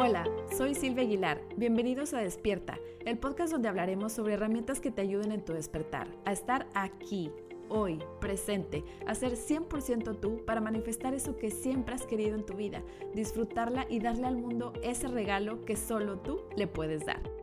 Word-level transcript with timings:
Hola, 0.00 0.24
soy 0.56 0.76
Silvia 0.76 1.02
Aguilar. 1.02 1.42
Bienvenidos 1.56 2.14
a 2.14 2.20
Despierta, 2.20 2.78
el 3.04 3.18
podcast 3.18 3.50
donde 3.50 3.66
hablaremos 3.66 4.12
sobre 4.12 4.34
herramientas 4.34 4.78
que 4.78 4.92
te 4.92 5.02
ayuden 5.02 5.32
en 5.32 5.44
tu 5.44 5.54
despertar, 5.54 6.06
a 6.24 6.30
estar 6.30 6.68
aquí, 6.72 7.32
hoy, 7.68 7.98
presente, 8.20 8.84
a 9.08 9.16
ser 9.16 9.32
100% 9.32 10.20
tú 10.20 10.44
para 10.44 10.60
manifestar 10.60 11.14
eso 11.14 11.36
que 11.36 11.50
siempre 11.50 11.96
has 11.96 12.06
querido 12.06 12.36
en 12.36 12.46
tu 12.46 12.54
vida, 12.54 12.84
disfrutarla 13.12 13.86
y 13.90 13.98
darle 13.98 14.28
al 14.28 14.36
mundo 14.36 14.72
ese 14.84 15.08
regalo 15.08 15.64
que 15.64 15.74
solo 15.74 16.20
tú 16.20 16.42
le 16.56 16.68
puedes 16.68 17.04
dar. 17.04 17.37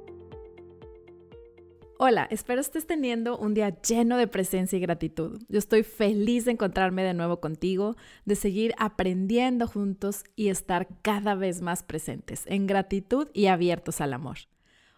Hola, 2.07 2.27
espero 2.29 2.61
estés 2.61 2.85
teniendo 2.85 3.35
un 3.35 3.55
día 3.55 3.81
lleno 3.81 4.17
de 4.17 4.27
presencia 4.27 4.77
y 4.77 4.79
gratitud. 4.79 5.41
Yo 5.49 5.57
estoy 5.57 5.81
feliz 5.81 6.45
de 6.45 6.51
encontrarme 6.51 7.01
de 7.01 7.15
nuevo 7.15 7.41
contigo, 7.41 7.95
de 8.25 8.35
seguir 8.35 8.75
aprendiendo 8.77 9.65
juntos 9.65 10.23
y 10.35 10.49
estar 10.49 10.87
cada 11.01 11.33
vez 11.33 11.63
más 11.63 11.81
presentes 11.81 12.43
en 12.45 12.67
gratitud 12.67 13.29
y 13.33 13.47
abiertos 13.47 14.01
al 14.01 14.13
amor. 14.13 14.37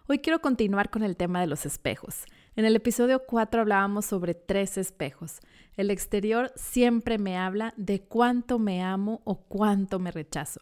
Hoy 0.07 0.19
quiero 0.19 0.41
continuar 0.41 0.89
con 0.89 1.01
el 1.01 1.15
tema 1.15 1.39
de 1.39 1.47
los 1.47 1.65
espejos. 1.65 2.25
En 2.57 2.65
el 2.65 2.75
episodio 2.75 3.23
4 3.25 3.61
hablábamos 3.61 4.05
sobre 4.05 4.33
tres 4.33 4.77
espejos. 4.77 5.39
El 5.77 5.91
exterior 5.91 6.51
siempre 6.57 7.17
me 7.17 7.37
habla 7.37 7.73
de 7.77 8.01
cuánto 8.01 8.59
me 8.59 8.83
amo 8.83 9.21
o 9.23 9.45
cuánto 9.47 9.97
me 9.97 10.11
rechazo 10.11 10.59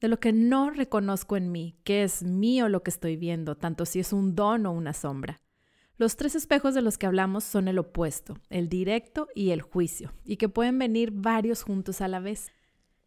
de 0.00 0.06
lo 0.06 0.20
que 0.20 0.32
no 0.32 0.70
reconozco 0.70 1.36
en 1.36 1.50
mí, 1.50 1.76
que 1.82 2.04
es 2.04 2.22
mío 2.22 2.68
lo 2.68 2.84
que 2.84 2.90
estoy 2.90 3.16
viendo, 3.16 3.56
tanto 3.56 3.84
si 3.84 3.98
es 3.98 4.12
un 4.12 4.36
don 4.36 4.64
o 4.64 4.72
una 4.72 4.94
sombra. 4.94 5.40
Los 6.00 6.16
tres 6.16 6.34
espejos 6.34 6.72
de 6.72 6.80
los 6.80 6.96
que 6.96 7.04
hablamos 7.04 7.44
son 7.44 7.68
el 7.68 7.78
opuesto, 7.78 8.38
el 8.48 8.70
directo 8.70 9.28
y 9.34 9.50
el 9.50 9.60
juicio, 9.60 10.14
y 10.24 10.38
que 10.38 10.48
pueden 10.48 10.78
venir 10.78 11.10
varios 11.10 11.62
juntos 11.62 12.00
a 12.00 12.08
la 12.08 12.20
vez. 12.20 12.52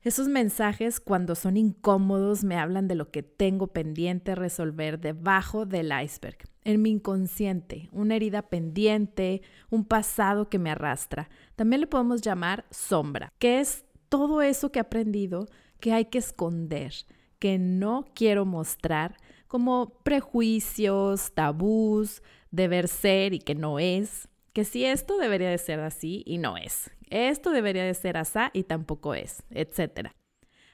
Esos 0.04 0.28
mensajes, 0.28 1.00
cuando 1.00 1.34
son 1.34 1.58
incómodos, 1.58 2.44
me 2.44 2.56
hablan 2.56 2.88
de 2.88 2.94
lo 2.94 3.10
que 3.10 3.24
tengo 3.24 3.66
pendiente 3.66 4.36
resolver 4.36 5.00
debajo 5.00 5.66
del 5.66 5.92
iceberg, 6.04 6.38
en 6.64 6.84
mi 6.84 6.92
inconsciente, 6.92 7.90
una 7.92 8.16
herida 8.16 8.44
pendiente, 8.44 9.42
un 9.72 9.86
pasado 9.86 10.48
que 10.48 10.60
me 10.60 10.70
arrastra. 10.70 11.32
También 11.56 11.82
le 11.82 11.88
podemos 11.88 12.22
llamar 12.22 12.64
sombra, 12.70 13.34
que 13.40 13.60
es 13.60 13.86
todo 14.08 14.44
eso 14.44 14.72
que 14.72 14.78
he 14.78 14.82
aprendido 14.82 15.48
que 15.80 15.94
hay 15.94 16.06
que 16.06 16.20
esconder, 16.20 16.94
que 17.40 17.58
no 17.58 18.06
quiero 18.14 18.46
mostrar, 18.46 19.18
como 19.54 20.00
prejuicios, 20.02 21.32
tabús, 21.36 22.24
deber 22.50 22.88
ser 22.88 23.36
y 23.36 23.40
que 23.40 23.54
no 23.54 23.78
es, 23.78 24.28
que 24.52 24.66
si 24.66 24.84
esto 24.84 25.20
debería 25.20 25.52
de 25.52 25.60
ser 25.60 25.80
así 25.80 26.24
y 26.26 26.40
no 26.40 26.58
es, 26.58 26.90
esto 27.12 27.52
debería 27.52 27.84
de 27.84 27.94
ser 27.94 28.18
así 28.18 28.40
y 28.54 28.64
tampoco 28.64 29.14
es, 29.14 29.44
etc. 29.52 30.10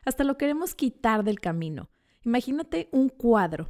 Hasta 0.05 0.23
lo 0.23 0.37
queremos 0.37 0.75
quitar 0.75 1.25
del 1.25 1.41
camino. 1.41 1.89
Imagínate 2.23 2.87
un 2.93 3.09
cuadro, 3.09 3.67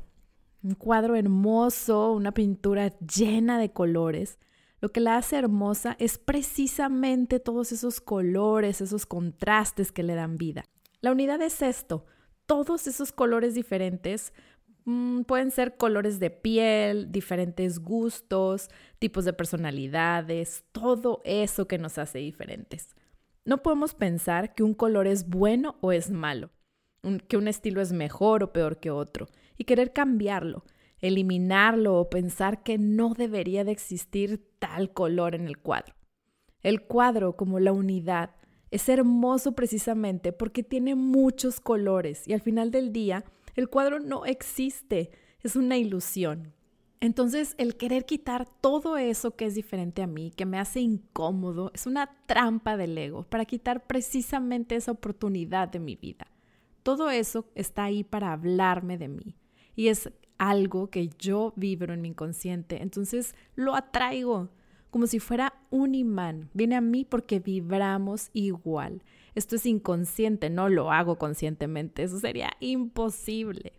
un 0.62 0.76
cuadro 0.76 1.16
hermoso, 1.16 2.12
una 2.12 2.32
pintura 2.32 2.90
llena 3.00 3.58
de 3.58 3.74
colores. 3.74 4.38
Lo 4.80 4.90
que 4.90 5.00
la 5.00 5.18
hace 5.18 5.38
hermosa 5.38 5.96
es 5.98 6.20
precisamente 6.20 7.40
todos 7.40 7.72
esos 7.72 8.00
colores, 8.00 8.80
esos 8.80 9.08
contrastes 9.08 9.92
que 9.92 10.04
le 10.04 10.14
dan 10.14 10.38
vida. 10.38 10.66
La 11.02 11.12
unidad 11.12 11.42
es 11.42 11.64
esto, 11.64 12.06
todos 12.50 12.88
esos 12.88 13.12
colores 13.12 13.54
diferentes 13.54 14.34
Mm, 14.92 15.22
pueden 15.22 15.52
ser 15.52 15.78
colores 15.78 16.20
de 16.20 16.32
piel, 16.32 17.12
diferentes 17.12 17.78
gustos, 17.78 18.72
tipos 18.98 19.24
de 19.24 19.34
personalidades, 19.34 20.64
todo 20.72 21.22
eso 21.26 21.68
que 21.68 21.78
nos 21.78 22.00
hace 22.00 22.18
diferentes. 22.18 22.96
No 23.46 23.62
podemos 23.62 23.94
pensar 23.94 24.56
que 24.56 24.64
un 24.64 24.74
color 24.74 25.06
es 25.06 25.30
bueno 25.30 25.76
o 25.82 25.92
es 25.92 26.10
malo, 26.10 26.50
que 27.28 27.38
un 27.38 27.48
estilo 27.48 27.82
es 27.82 27.92
mejor 27.92 28.42
o 28.42 28.52
peor 28.52 28.80
que 28.80 28.90
otro, 28.90 29.28
y 29.58 29.66
querer 29.66 29.94
cambiarlo, 29.94 30.64
eliminarlo 30.98 32.00
o 32.00 32.10
pensar 32.10 32.64
que 32.64 32.80
no 32.80 33.14
debería 33.14 33.64
de 33.64 33.72
existir 33.74 34.44
tal 34.58 34.92
color 34.92 35.36
en 35.36 35.46
el 35.46 35.60
cuadro. 35.60 35.94
El 36.64 36.82
cuadro, 36.82 37.36
como 37.36 37.60
la 37.60 37.74
unidad, 37.74 38.32
es 38.72 38.90
hermoso 38.90 39.52
precisamente 39.52 40.32
porque 40.32 40.64
tiene 40.64 40.96
muchos 40.96 41.60
colores 41.60 42.28
y 42.28 42.34
al 42.34 42.42
final 42.42 42.72
del 42.72 42.92
día 42.92 43.24
el 43.60 43.70
cuadro 43.70 44.00
no 44.00 44.26
existe, 44.26 45.12
es 45.42 45.56
una 45.56 45.78
ilusión. 45.78 46.54
Entonces, 47.02 47.56
el 47.58 47.78
querer 47.78 48.06
quitar 48.06 48.48
todo 48.60 48.98
eso 48.98 49.36
que 49.36 49.46
es 49.46 49.56
diferente 49.56 50.02
a 50.02 50.08
mí, 50.08 50.32
que 50.36 50.46
me 50.46 50.60
hace 50.60 50.82
incómodo, 50.82 51.72
es 51.74 51.86
una 51.86 52.10
trampa 52.26 52.76
del 52.76 52.98
ego 52.98 53.24
para 53.24 53.46
quitar 53.46 53.88
precisamente 53.88 54.76
esa 54.76 54.92
oportunidad 54.92 55.70
de 55.70 55.80
mi 55.80 55.96
vida. 55.96 56.28
Todo 56.84 57.10
eso 57.10 57.46
está 57.56 57.86
ahí 57.86 58.04
para 58.04 58.34
hablarme 58.34 58.98
de 58.98 59.08
mí 59.08 59.36
y 59.76 59.88
es 59.88 60.12
algo 60.38 60.90
que 60.90 61.10
yo 61.20 61.54
vibro 61.56 61.94
en 61.94 62.02
mi 62.02 62.10
inconsciente. 62.10 62.82
Entonces, 62.82 63.34
lo 63.56 63.76
atraigo 63.76 64.50
como 64.90 65.08
si 65.08 65.20
fuera 65.20 65.54
un 65.70 65.96
imán. 65.96 66.50
Viene 66.54 66.76
a 66.76 66.82
mí 66.82 67.06
porque 67.06 67.40
vibramos 67.40 68.30
igual. 68.34 69.04
Esto 69.40 69.56
es 69.56 69.66
inconsciente, 69.66 70.50
no 70.50 70.68
lo 70.68 70.92
hago 70.92 71.18
conscientemente, 71.18 72.04
eso 72.04 72.20
sería 72.20 72.52
imposible. 72.60 73.72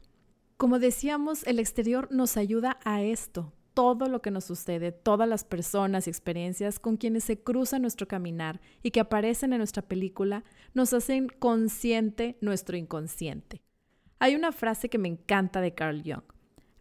Como 0.56 0.78
decíamos, 0.78 1.46
el 1.46 1.58
exterior 1.58 2.08
nos 2.10 2.38
ayuda 2.38 2.78
a 2.82 3.02
esto. 3.02 3.52
Todo 3.74 4.06
lo 4.06 4.22
que 4.22 4.30
nos 4.30 4.44
sucede, 4.44 4.90
todas 4.90 5.28
las 5.28 5.44
personas 5.44 6.06
y 6.06 6.10
experiencias 6.10 6.78
con 6.78 6.96
quienes 6.96 7.24
se 7.24 7.42
cruza 7.42 7.78
nuestro 7.78 8.08
caminar 8.08 8.62
y 8.82 8.90
que 8.90 9.00
aparecen 9.00 9.52
en 9.52 9.58
nuestra 9.58 9.82
película, 9.82 10.44
nos 10.72 10.94
hacen 10.94 11.28
consciente 11.28 12.38
nuestro 12.40 12.78
inconsciente. 12.78 13.60
Hay 14.18 14.36
una 14.36 14.52
frase 14.52 14.88
que 14.88 14.96
me 14.96 15.08
encanta 15.08 15.60
de 15.60 15.74
Carl 15.74 16.02
Jung. 16.02 16.24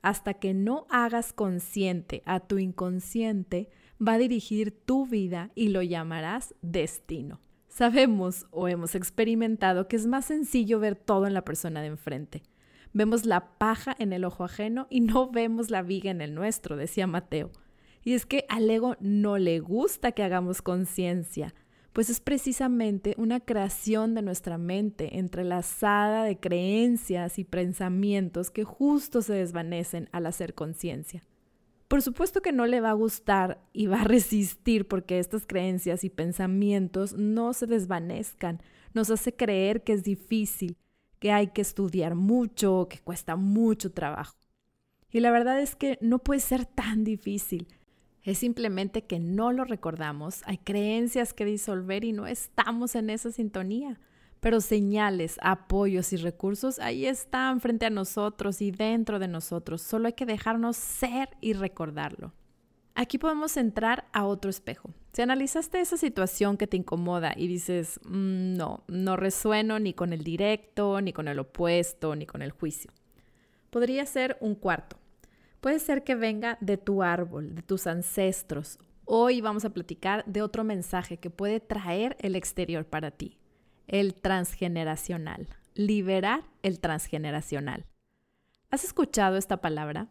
Hasta 0.01 0.35
que 0.35 0.53
no 0.53 0.87
hagas 0.89 1.33
consciente 1.33 2.23
a 2.25 2.39
tu 2.39 2.57
inconsciente, 2.57 3.67
va 4.01 4.13
a 4.13 4.19
dirigir 4.19 4.71
tu 4.71 5.05
vida 5.05 5.51
y 5.53 5.67
lo 5.67 5.81
llamarás 5.81 6.55
destino. 6.61 7.41
Sabemos 7.69 8.47
o 8.51 8.67
hemos 8.67 8.95
experimentado 8.95 9.87
que 9.87 9.95
es 9.95 10.07
más 10.07 10.25
sencillo 10.25 10.79
ver 10.79 10.95
todo 10.95 11.27
en 11.27 11.33
la 11.33 11.45
persona 11.45 11.81
de 11.81 11.87
enfrente. 11.87 12.43
Vemos 12.91 13.25
la 13.25 13.57
paja 13.57 13.95
en 13.99 14.11
el 14.11 14.25
ojo 14.25 14.43
ajeno 14.43 14.87
y 14.89 15.01
no 15.01 15.29
vemos 15.29 15.69
la 15.69 15.83
viga 15.83 16.09
en 16.09 16.21
el 16.21 16.33
nuestro, 16.33 16.75
decía 16.75 17.07
Mateo. 17.07 17.51
Y 18.03 18.13
es 18.13 18.25
que 18.25 18.45
al 18.49 18.69
ego 18.69 18.97
no 18.99 19.37
le 19.37 19.59
gusta 19.59 20.11
que 20.11 20.23
hagamos 20.23 20.61
conciencia, 20.63 21.53
pues 21.93 22.09
es 22.09 22.19
precisamente 22.19 23.13
una 23.17 23.39
creación 23.39 24.15
de 24.15 24.23
nuestra 24.23 24.57
mente 24.57 25.19
entrelazada 25.19 26.23
de 26.23 26.39
creencias 26.39 27.37
y 27.37 27.43
pensamientos 27.43 28.49
que 28.49 28.63
justo 28.63 29.21
se 29.21 29.33
desvanecen 29.33 30.09
al 30.11 30.25
hacer 30.25 30.55
conciencia. 30.55 31.23
Por 31.89 32.03
supuesto 32.03 32.41
que 32.41 32.51
no 32.51 32.67
le 32.67 32.81
va 32.81 32.91
a 32.91 32.93
gustar 32.93 33.67
y 33.73 33.87
va 33.87 34.01
a 34.01 34.03
resistir 34.03 34.87
porque 34.87 35.17
estas 35.17 35.47
creencias 35.47 36.03
y 36.03 36.11
pensamientos 36.11 37.13
no 37.13 37.51
se 37.53 37.65
desvanezcan. 37.65 38.61
Nos 38.93 39.09
hace 39.09 39.35
creer 39.35 39.83
que 39.83 39.93
es 39.93 40.03
difícil, 40.03 40.77
que 41.17 41.31
hay 41.31 41.47
que 41.47 41.61
estudiar 41.61 42.13
mucho, 42.13 42.87
que 42.87 42.99
cuesta 42.99 43.35
mucho 43.35 43.91
trabajo. 43.91 44.37
Y 45.11 45.19
la 45.19 45.31
verdad 45.31 45.59
es 45.59 45.75
que 45.75 45.97
no 45.99 46.19
puede 46.19 46.41
ser 46.41 46.67
tan 46.67 47.03
difícil. 47.03 47.67
Es 48.21 48.37
simplemente 48.37 49.05
que 49.05 49.17
no 49.17 49.51
lo 49.51 49.63
recordamos, 49.63 50.43
hay 50.45 50.59
creencias 50.59 51.33
que 51.33 51.43
disolver 51.43 52.03
y 52.03 52.11
no 52.11 52.27
estamos 52.27 52.93
en 52.93 53.09
esa 53.09 53.31
sintonía 53.31 53.99
pero 54.39 54.61
señales, 54.61 55.37
apoyos 55.41 56.13
y 56.13 56.17
recursos 56.17 56.79
ahí 56.79 57.05
están 57.05 57.59
frente 57.59 57.85
a 57.85 57.89
nosotros 57.89 58.61
y 58.61 58.71
dentro 58.71 59.19
de 59.19 59.27
nosotros. 59.27 59.81
Solo 59.81 60.07
hay 60.07 60.13
que 60.13 60.25
dejarnos 60.25 60.77
ser 60.77 61.29
y 61.41 61.53
recordarlo. 61.53 62.33
Aquí 62.95 63.17
podemos 63.17 63.55
entrar 63.57 64.07
a 64.11 64.25
otro 64.25 64.49
espejo. 64.49 64.91
Si 65.13 65.21
analizaste 65.21 65.79
esa 65.79 65.97
situación 65.97 66.57
que 66.57 66.67
te 66.67 66.77
incomoda 66.77 67.33
y 67.35 67.47
dices, 67.47 67.99
mm, 68.03 68.55
no, 68.55 68.83
no 68.87 69.15
resueno 69.15 69.79
ni 69.79 69.93
con 69.93 70.11
el 70.13 70.23
directo, 70.23 70.99
ni 71.01 71.13
con 71.13 71.27
el 71.27 71.39
opuesto, 71.39 72.15
ni 72.15 72.25
con 72.25 72.41
el 72.41 72.51
juicio. 72.51 72.91
Podría 73.69 74.05
ser 74.05 74.37
un 74.41 74.55
cuarto. 74.55 74.97
Puede 75.61 75.79
ser 75.79 76.03
que 76.03 76.15
venga 76.15 76.57
de 76.61 76.77
tu 76.77 77.03
árbol, 77.03 77.55
de 77.55 77.61
tus 77.61 77.87
ancestros. 77.87 78.79
Hoy 79.05 79.41
vamos 79.41 79.65
a 79.65 79.71
platicar 79.71 80.23
de 80.25 80.41
otro 80.41 80.63
mensaje 80.63 81.17
que 81.17 81.29
puede 81.29 81.59
traer 81.59 82.15
el 82.19 82.35
exterior 82.35 82.85
para 82.85 83.11
ti 83.11 83.39
el 83.89 84.13
transgeneracional, 84.13 85.47
liberar 85.73 86.43
el 86.63 86.79
transgeneracional. 86.79 87.85
¿Has 88.69 88.83
escuchado 88.83 89.35
esta 89.35 89.57
palabra? 89.57 90.07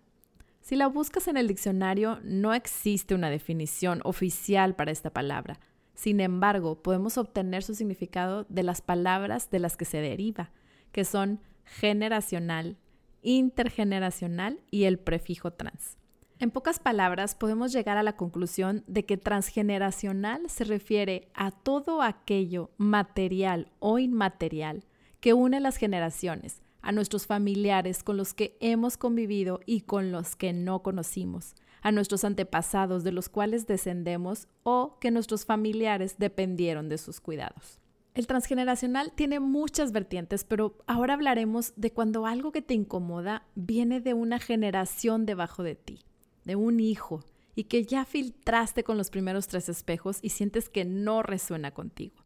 Si 0.61 0.77
la 0.77 0.89
buscas 0.89 1.29
en 1.29 1.37
el 1.37 1.49
diccionario, 1.49 2.19
no 2.25 2.53
existe 2.53 3.15
una 3.15 3.31
definición 3.31 4.01
oficial 4.05 4.75
para 4.75 4.91
esta 4.91 5.11
palabra. 5.11 5.61
Sin 5.95 6.21
embargo, 6.21 6.83
podemos 6.83 7.19
obtener 7.19 7.63
su 7.63 7.75
significado 7.75 8.45
de 8.49 8.65
las 8.65 8.83
palabras 8.83 9.51
de 9.51 9.61
las 9.61 9.77
que 9.77 9.85
se 9.85 10.01
deriva, 10.01 10.51
que 10.93 11.05
son 11.05 11.41
generacional, 11.65 12.77
intergeneracional 13.23 14.61
y 14.71 14.85
el 14.85 14.99
prefijo 14.99 15.53
trans. 15.53 15.98
En 16.41 16.53
pocas 16.53 16.79
palabras, 16.79 17.35
podemos 17.35 17.73
llegar 17.73 17.97
a 17.97 18.05
la 18.05 18.17
conclusión 18.17 18.85
de 18.87 19.05
que 19.05 19.17
transgeneracional 19.17 20.49
se 20.49 20.63
refiere 20.63 21.33
a 21.35 21.51
todo 21.51 22.01
aquello 22.01 22.71
material 22.77 23.73
o 23.81 23.99
inmaterial 23.99 24.85
que 25.19 25.33
une 25.33 25.59
las 25.59 25.77
generaciones, 25.77 26.63
a 26.81 26.93
nuestros 26.93 27.27
familiares 27.27 28.05
con 28.05 28.17
los 28.17 28.35
que 28.35 28.57
hemos 28.61 28.97
convivido 28.97 29.59
y 29.67 29.81
con 29.81 30.13
los 30.13 30.37
que 30.37 30.53
no 30.53 30.85
conocimos, 30.85 31.57
a 31.83 31.91
nuestros 31.91 32.23
antepasados 32.23 33.03
de 33.03 33.11
los 33.11 33.29
cuales 33.29 33.67
descendemos 33.67 34.47
o 34.63 34.97
que 35.01 35.11
nuestros 35.11 35.45
familiares 35.45 36.19
dependieron 36.19 36.89
de 36.89 36.99
sus 36.99 37.21
cuidados. 37.21 37.81
El 38.15 38.29
transgeneracional 38.29 39.13
tiene 39.13 39.41
muchas 39.41 39.91
vertientes, 39.91 40.45
pero 40.45 40.79
ahora 40.87 41.15
hablaremos 41.15 41.73
de 41.75 41.93
cuando 41.93 42.27
algo 42.27 42.53
que 42.53 42.63
te 42.63 42.75
incomoda 42.75 43.43
viene 43.57 44.01
de 44.01 44.15
una 44.15 44.39
generación 44.39 45.27
debajo 45.27 45.65
de 45.65 45.75
ti, 45.75 46.01
de 46.45 46.57
un 46.57 46.81
hijo, 46.81 47.25
y 47.55 47.65
que 47.65 47.85
ya 47.85 48.05
filtraste 48.05 48.85
con 48.85 48.97
los 48.97 49.11
primeros 49.11 49.49
tres 49.49 49.69
espejos 49.69 50.19
y 50.23 50.29
sientes 50.29 50.69
que 50.69 50.85
no 50.85 51.23
resuena 51.23 51.73
contigo. 51.73 52.25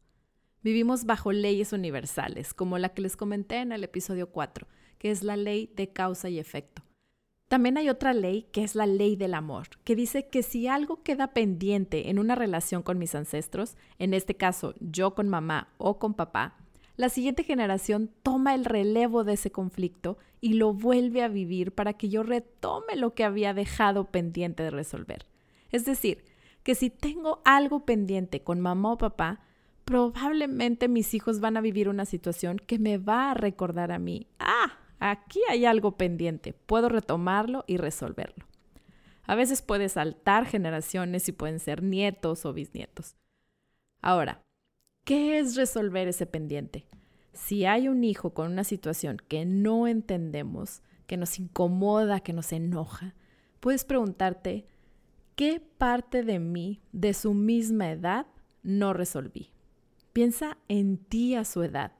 Vivimos 0.62 1.06
bajo 1.06 1.32
leyes 1.32 1.72
universales, 1.72 2.54
como 2.54 2.78
la 2.78 2.90
que 2.90 3.02
les 3.02 3.16
comenté 3.16 3.56
en 3.56 3.72
el 3.72 3.82
episodio 3.82 4.30
4, 4.30 4.68
que 4.98 5.10
es 5.10 5.22
la 5.22 5.36
ley 5.36 5.72
de 5.74 5.88
causa 5.88 6.28
y 6.28 6.38
efecto. 6.38 6.82
También 7.48 7.76
hay 7.76 7.88
otra 7.88 8.14
ley 8.14 8.48
que 8.52 8.62
es 8.62 8.74
la 8.74 8.86
ley 8.86 9.16
del 9.16 9.34
amor, 9.34 9.68
que 9.84 9.96
dice 9.96 10.28
que 10.28 10.42
si 10.42 10.68
algo 10.68 11.02
queda 11.02 11.34
pendiente 11.34 12.08
en 12.08 12.18
una 12.18 12.34
relación 12.34 12.82
con 12.82 12.98
mis 12.98 13.14
ancestros, 13.14 13.76
en 13.98 14.14
este 14.14 14.36
caso 14.36 14.74
yo 14.80 15.14
con 15.14 15.28
mamá 15.28 15.68
o 15.78 15.98
con 15.98 16.14
papá, 16.14 16.56
la 16.96 17.08
siguiente 17.08 17.42
generación 17.42 18.10
toma 18.22 18.54
el 18.54 18.64
relevo 18.64 19.24
de 19.24 19.34
ese 19.34 19.50
conflicto 19.50 20.18
y 20.40 20.54
lo 20.54 20.74
vuelve 20.74 21.22
a 21.22 21.28
vivir 21.28 21.72
para 21.72 21.94
que 21.94 22.08
yo 22.08 22.22
retome 22.22 22.96
lo 22.96 23.14
que 23.14 23.24
había 23.24 23.54
dejado 23.54 24.10
pendiente 24.10 24.62
de 24.62 24.70
resolver. 24.70 25.26
Es 25.70 25.84
decir, 25.84 26.24
que 26.62 26.74
si 26.74 26.90
tengo 26.90 27.40
algo 27.44 27.84
pendiente 27.84 28.42
con 28.42 28.60
mamá 28.60 28.92
o 28.92 28.98
papá, 28.98 29.40
probablemente 29.84 30.88
mis 30.88 31.14
hijos 31.14 31.40
van 31.40 31.56
a 31.56 31.60
vivir 31.60 31.88
una 31.88 32.04
situación 32.04 32.58
que 32.58 32.78
me 32.78 32.98
va 32.98 33.30
a 33.30 33.34
recordar 33.34 33.90
a 33.90 33.98
mí, 33.98 34.26
ah, 34.38 34.78
aquí 34.98 35.40
hay 35.48 35.64
algo 35.64 35.96
pendiente, 35.96 36.52
puedo 36.52 36.88
retomarlo 36.88 37.64
y 37.66 37.78
resolverlo. 37.78 38.46
A 39.24 39.34
veces 39.34 39.62
puede 39.62 39.88
saltar 39.88 40.46
generaciones 40.46 41.28
y 41.28 41.32
pueden 41.32 41.58
ser 41.58 41.82
nietos 41.82 42.44
o 42.44 42.52
bisnietos. 42.52 43.16
Ahora, 44.00 44.41
¿qué 45.04 45.38
es 45.38 45.56
resolver 45.56 46.08
ese 46.08 46.26
pendiente? 46.26 46.86
Si 47.32 47.64
hay 47.64 47.88
un 47.88 48.04
hijo 48.04 48.34
con 48.34 48.52
una 48.52 48.64
situación 48.64 49.16
que 49.28 49.44
no 49.44 49.86
entendemos, 49.86 50.82
que 51.06 51.16
nos 51.16 51.38
incomoda, 51.38 52.20
que 52.20 52.32
nos 52.32 52.52
enoja, 52.52 53.14
puedes 53.60 53.84
preguntarte, 53.84 54.66
¿qué 55.34 55.60
parte 55.60 56.22
de 56.22 56.38
mí, 56.38 56.80
de 56.92 57.14
su 57.14 57.34
misma 57.34 57.90
edad, 57.90 58.26
no 58.62 58.92
resolví? 58.92 59.50
Piensa 60.12 60.58
en 60.68 60.98
ti 60.98 61.34
a 61.34 61.44
su 61.44 61.62
edad. 61.62 61.92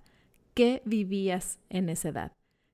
¿Qué 0.55 0.83
vivías 0.85 1.59
en 1.71 1.89
esa 1.89 2.11
edad? 2.11 2.33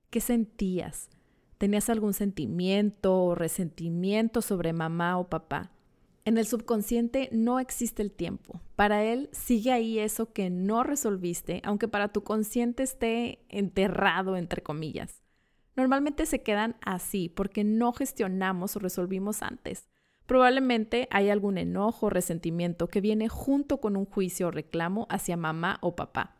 ¿Qué 0.09 0.19
sentías? 0.19 1.09
¿Tenías 1.57 1.89
algún 1.89 2.13
sentimiento 2.13 3.23
o 3.23 3.35
resentimiento 3.35 4.41
sobre 4.41 4.73
mamá 4.73 5.17
o 5.17 5.29
papá? 5.29 5.71
En 6.25 6.37
el 6.37 6.45
subconsciente 6.45 7.29
no 7.31 7.59
existe 7.59 8.01
el 8.01 8.11
tiempo. 8.11 8.61
Para 8.75 9.03
él 9.03 9.29
sigue 9.31 9.71
ahí 9.71 9.99
eso 9.99 10.31
que 10.31 10.49
no 10.49 10.83
resolviste, 10.83 11.61
aunque 11.63 11.87
para 11.87 12.09
tu 12.09 12.23
consciente 12.23 12.83
esté 12.83 13.39
enterrado, 13.49 14.35
entre 14.35 14.61
comillas. 14.61 15.23
Normalmente 15.75 16.25
se 16.25 16.43
quedan 16.43 16.75
así 16.81 17.29
porque 17.29 17.63
no 17.63 17.93
gestionamos 17.93 18.75
o 18.75 18.79
resolvimos 18.79 19.41
antes. 19.41 19.87
Probablemente 20.25 21.07
hay 21.09 21.29
algún 21.29 21.57
enojo 21.57 22.07
o 22.07 22.09
resentimiento 22.09 22.87
que 22.87 23.01
viene 23.01 23.29
junto 23.29 23.79
con 23.79 23.95
un 23.95 24.05
juicio 24.05 24.47
o 24.47 24.51
reclamo 24.51 25.07
hacia 25.09 25.37
mamá 25.37 25.79
o 25.81 25.95
papá. 25.95 26.35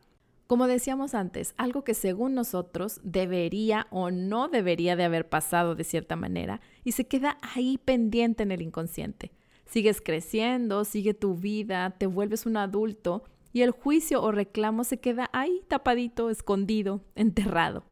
Como 0.45 0.67
decíamos 0.67 1.13
antes, 1.13 1.53
algo 1.57 1.83
que 1.83 1.93
según 1.93 2.33
nosotros 2.33 2.99
debería 3.03 3.87
o 3.91 4.11
no 4.11 4.47
debería 4.47 4.95
de 4.95 5.05
haber 5.05 5.29
pasado 5.29 5.73
de 5.75 5.83
cierta 5.83 6.15
manera 6.15 6.59
y 6.83 6.91
se 6.91 7.07
queda 7.07 7.37
ahí 7.41 7.77
pendiente 7.77 8.43
en 8.43 8.51
el 8.51 8.61
inconsciente. 8.61 9.31
Sigues 9.69 10.01
creciendo, 10.01 10.83
sigue 10.83 11.13
tu 11.13 11.36
vida, 11.36 11.92
te 11.92 12.07
vuelves 12.07 12.48
un 12.48 12.57
adulto 12.57 13.24
y 13.54 13.62
el 13.62 13.69
juicio 13.69 14.21
o 14.24 14.31
reclamo 14.31 14.83
se 14.83 15.00
queda 15.00 15.30
ahí 15.31 15.62
tapadito, 15.68 16.31
escondido, 16.31 17.01
enterrado. 17.13 17.83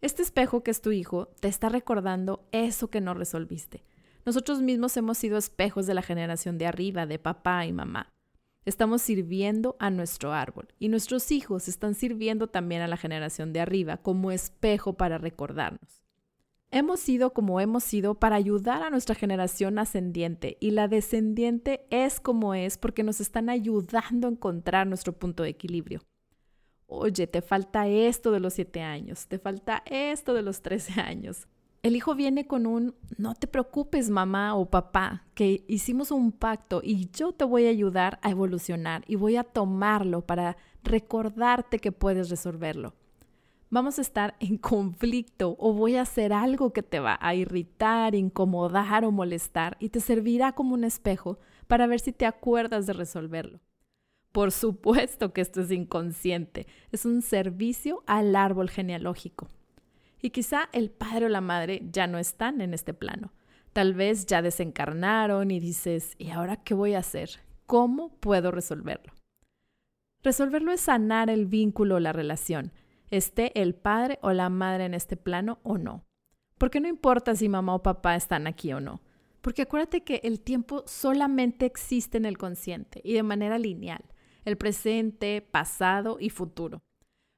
Este 0.00 0.22
espejo 0.22 0.64
que 0.64 0.72
es 0.72 0.80
tu 0.80 0.90
hijo 0.90 1.28
te 1.40 1.46
está 1.46 1.68
recordando 1.68 2.48
eso 2.50 2.88
que 2.88 3.00
no 3.00 3.14
resolviste. 3.14 3.84
Nosotros 4.26 4.62
mismos 4.62 4.96
hemos 4.96 5.16
sido 5.16 5.38
espejos 5.38 5.86
de 5.86 5.94
la 5.94 6.02
generación 6.02 6.58
de 6.58 6.66
arriba, 6.66 7.06
de 7.06 7.20
papá 7.20 7.66
y 7.66 7.72
mamá. 7.72 8.12
Estamos 8.64 9.00
sirviendo 9.00 9.76
a 9.78 9.90
nuestro 9.90 10.32
árbol 10.32 10.68
y 10.80 10.88
nuestros 10.88 11.30
hijos 11.30 11.68
están 11.68 11.94
sirviendo 11.94 12.48
también 12.48 12.82
a 12.82 12.88
la 12.88 12.96
generación 12.96 13.52
de 13.52 13.60
arriba 13.60 13.98
como 13.98 14.32
espejo 14.32 14.94
para 14.94 15.18
recordarnos. 15.18 16.02
Hemos 16.72 17.00
sido 17.00 17.32
como 17.32 17.60
hemos 17.60 17.82
sido 17.82 18.14
para 18.14 18.36
ayudar 18.36 18.84
a 18.84 18.90
nuestra 18.90 19.16
generación 19.16 19.80
ascendiente 19.80 20.56
y 20.60 20.70
la 20.70 20.86
descendiente 20.86 21.84
es 21.90 22.20
como 22.20 22.54
es 22.54 22.78
porque 22.78 23.02
nos 23.02 23.20
están 23.20 23.48
ayudando 23.48 24.28
a 24.28 24.30
encontrar 24.30 24.86
nuestro 24.86 25.12
punto 25.12 25.42
de 25.42 25.48
equilibrio. 25.48 26.00
Oye, 26.86 27.26
te 27.26 27.42
falta 27.42 27.88
esto 27.88 28.30
de 28.30 28.38
los 28.38 28.54
siete 28.54 28.82
años, 28.82 29.26
te 29.26 29.40
falta 29.40 29.82
esto 29.84 30.32
de 30.32 30.42
los 30.42 30.62
trece 30.62 31.00
años. 31.00 31.48
El 31.82 31.96
hijo 31.96 32.14
viene 32.14 32.46
con 32.46 32.66
un, 32.66 32.94
no 33.18 33.34
te 33.34 33.48
preocupes 33.48 34.08
mamá 34.08 34.54
o 34.54 34.70
papá, 34.70 35.26
que 35.34 35.64
hicimos 35.66 36.12
un 36.12 36.30
pacto 36.30 36.82
y 36.84 37.10
yo 37.10 37.32
te 37.32 37.44
voy 37.44 37.66
a 37.66 37.70
ayudar 37.70 38.20
a 38.22 38.30
evolucionar 38.30 39.02
y 39.08 39.16
voy 39.16 39.34
a 39.36 39.44
tomarlo 39.44 40.24
para 40.24 40.56
recordarte 40.84 41.80
que 41.80 41.90
puedes 41.90 42.30
resolverlo. 42.30 42.94
Vamos 43.72 44.00
a 44.00 44.02
estar 44.02 44.34
en 44.40 44.58
conflicto 44.58 45.54
o 45.60 45.72
voy 45.72 45.94
a 45.94 46.02
hacer 46.02 46.32
algo 46.32 46.72
que 46.72 46.82
te 46.82 46.98
va 46.98 47.16
a 47.20 47.36
irritar, 47.36 48.16
incomodar 48.16 49.04
o 49.04 49.12
molestar 49.12 49.76
y 49.78 49.90
te 49.90 50.00
servirá 50.00 50.52
como 50.52 50.74
un 50.74 50.82
espejo 50.82 51.38
para 51.68 51.86
ver 51.86 52.00
si 52.00 52.10
te 52.12 52.26
acuerdas 52.26 52.88
de 52.88 52.94
resolverlo. 52.94 53.60
Por 54.32 54.50
supuesto 54.50 55.32
que 55.32 55.40
esto 55.40 55.60
es 55.60 55.70
inconsciente, 55.70 56.66
es 56.90 57.04
un 57.04 57.22
servicio 57.22 58.02
al 58.06 58.34
árbol 58.34 58.70
genealógico. 58.70 59.48
Y 60.20 60.30
quizá 60.30 60.68
el 60.72 60.90
padre 60.90 61.26
o 61.26 61.28
la 61.28 61.40
madre 61.40 61.80
ya 61.92 62.08
no 62.08 62.18
están 62.18 62.60
en 62.60 62.74
este 62.74 62.92
plano. 62.92 63.32
Tal 63.72 63.94
vez 63.94 64.26
ya 64.26 64.42
desencarnaron 64.42 65.52
y 65.52 65.60
dices, 65.60 66.16
¿y 66.18 66.30
ahora 66.30 66.56
qué 66.56 66.74
voy 66.74 66.94
a 66.94 66.98
hacer? 66.98 67.30
¿Cómo 67.66 68.16
puedo 68.16 68.50
resolverlo? 68.50 69.12
Resolverlo 70.24 70.72
es 70.72 70.80
sanar 70.80 71.30
el 71.30 71.46
vínculo 71.46 71.94
o 71.94 72.00
la 72.00 72.12
relación, 72.12 72.72
esté 73.10 73.58
el 73.60 73.74
padre 73.74 74.18
o 74.22 74.32
la 74.32 74.48
madre 74.48 74.84
en 74.84 74.94
este 74.94 75.16
plano 75.16 75.58
o 75.62 75.78
no. 75.78 76.04
Porque 76.58 76.80
no 76.80 76.88
importa 76.88 77.34
si 77.34 77.48
mamá 77.48 77.74
o 77.74 77.82
papá 77.82 78.16
están 78.16 78.46
aquí 78.46 78.72
o 78.72 78.80
no. 78.80 79.00
Porque 79.40 79.62
acuérdate 79.62 80.02
que 80.02 80.20
el 80.22 80.40
tiempo 80.40 80.84
solamente 80.86 81.64
existe 81.64 82.18
en 82.18 82.26
el 82.26 82.36
consciente 82.36 83.00
y 83.04 83.14
de 83.14 83.22
manera 83.22 83.58
lineal, 83.58 84.04
el 84.44 84.56
presente, 84.56 85.40
pasado 85.40 86.18
y 86.20 86.30
futuro. 86.30 86.82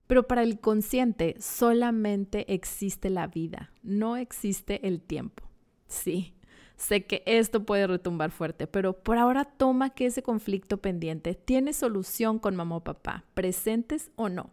Pero 0.08 0.26
para 0.26 0.42
el 0.42 0.58
consciente 0.58 1.36
solamente 1.38 2.52
existe 2.52 3.08
la 3.08 3.28
vida, 3.28 3.72
no 3.82 4.16
existe 4.16 4.86
el 4.86 5.00
tiempo. 5.00 5.44
Sí, 5.86 6.34
sé 6.76 7.06
que 7.06 7.22
esto 7.24 7.64
puede 7.64 7.86
retumbar 7.86 8.32
fuerte, 8.32 8.66
pero 8.66 8.94
por 8.94 9.16
ahora 9.16 9.44
toma 9.44 9.90
que 9.90 10.06
ese 10.06 10.22
conflicto 10.24 10.78
pendiente 10.78 11.34
tiene 11.34 11.72
solución 11.72 12.40
con 12.40 12.56
mamá 12.56 12.76
o 12.76 12.84
papá, 12.84 13.24
presentes 13.34 14.10
o 14.16 14.28
no. 14.28 14.50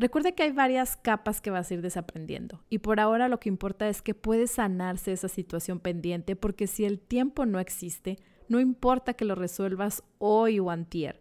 Recuerda 0.00 0.32
que 0.32 0.44
hay 0.44 0.52
varias 0.52 0.96
capas 0.96 1.42
que 1.42 1.50
vas 1.50 1.70
a 1.70 1.74
ir 1.74 1.82
desaprendiendo 1.82 2.64
y 2.70 2.78
por 2.78 3.00
ahora 3.00 3.28
lo 3.28 3.38
que 3.38 3.50
importa 3.50 3.86
es 3.86 4.00
que 4.00 4.14
puede 4.14 4.46
sanarse 4.46 5.12
esa 5.12 5.28
situación 5.28 5.78
pendiente 5.78 6.36
porque 6.36 6.66
si 6.66 6.86
el 6.86 6.98
tiempo 6.98 7.44
no 7.44 7.60
existe, 7.60 8.18
no 8.48 8.60
importa 8.60 9.12
que 9.12 9.26
lo 9.26 9.34
resuelvas 9.34 10.02
hoy 10.16 10.58
o 10.58 10.70
antier, 10.70 11.20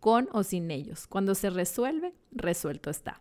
con 0.00 0.28
o 0.32 0.42
sin 0.42 0.72
ellos. 0.72 1.06
Cuando 1.06 1.36
se 1.36 1.50
resuelve, 1.50 2.14
resuelto 2.32 2.90
está. 2.90 3.20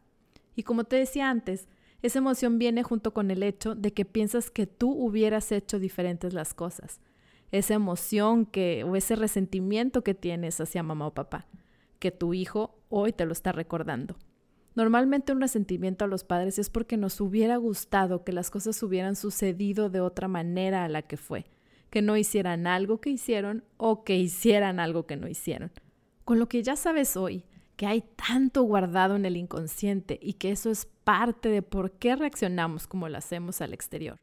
Y 0.55 0.63
como 0.63 0.85
te 0.85 0.95
decía 0.95 1.29
antes, 1.29 1.67
esa 2.01 2.17
emoción 2.17 2.57
viene 2.57 2.81
junto 2.81 3.13
con 3.13 3.29
el 3.29 3.43
hecho 3.43 3.75
de 3.75 3.93
que 3.93 4.05
piensas 4.05 4.50
que 4.50 4.65
tú 4.65 4.89
hubieras 4.89 5.51
hecho 5.51 5.77
diferentes 5.77 6.33
las 6.33 6.55
cosas. 6.55 7.00
Esa 7.51 7.75
emoción 7.75 8.47
que 8.47 8.83
o 8.83 8.95
ese 8.95 9.15
resentimiento 9.15 10.03
que 10.03 10.15
tienes 10.15 10.59
hacia 10.59 10.81
mamá 10.81 11.05
o 11.05 11.13
papá, 11.13 11.45
que 12.00 12.09
tu 12.09 12.33
hijo 12.33 12.79
hoy 12.89 13.13
te 13.13 13.27
lo 13.27 13.33
está 13.33 13.51
recordando. 13.51 14.17
Normalmente 14.75 15.32
un 15.32 15.41
resentimiento 15.41 16.05
a 16.05 16.08
los 16.08 16.24
padres 16.24 16.60
es 16.60 16.70
porque 16.70 16.98
nos 16.98 17.20
hubiera 17.22 17.58
gustado 17.58 18.24
que 18.24 18.34
las 18.34 18.51
cosas 18.51 18.82
hubieran 18.84 19.15
sucedido 19.15 19.89
de 19.89 20.01
otra 20.01 20.27
manera 20.27 20.84
a 20.84 20.89
la 20.89 21.01
que 21.01 21.17
fue, 21.17 21.46
que 21.89 22.01
no 22.01 22.17
hicieran 22.17 22.67
algo 22.67 23.01
que 23.01 23.10
hicieron 23.10 23.63
o 23.77 24.03
que 24.03 24.17
hicieran 24.17 24.79
algo 24.79 25.05
que 25.05 25.15
no 25.15 25.27
hicieron 25.27 25.72
con 26.25 26.39
lo 26.39 26.50
que 26.50 26.63
ya 26.63 26.75
sabes 26.75 27.15
hoy, 27.15 27.46
que 27.77 27.86
hay 27.86 28.03
tanto 28.15 28.63
guardado 28.63 29.15
en 29.15 29.25
el 29.25 29.38
inconsciente 29.38 30.20
y 30.22 30.34
que 30.34 30.51
eso 30.51 30.70
es 30.72 30.88
parte 31.03 31.50
de 31.50 31.62
por 31.62 31.91
qué 31.91 32.15
reaccionamos 32.15 32.88
como 32.88 33.08
lo 33.08 33.17
hacemos 33.17 33.62
al 33.62 33.74
exterior. 33.74 34.17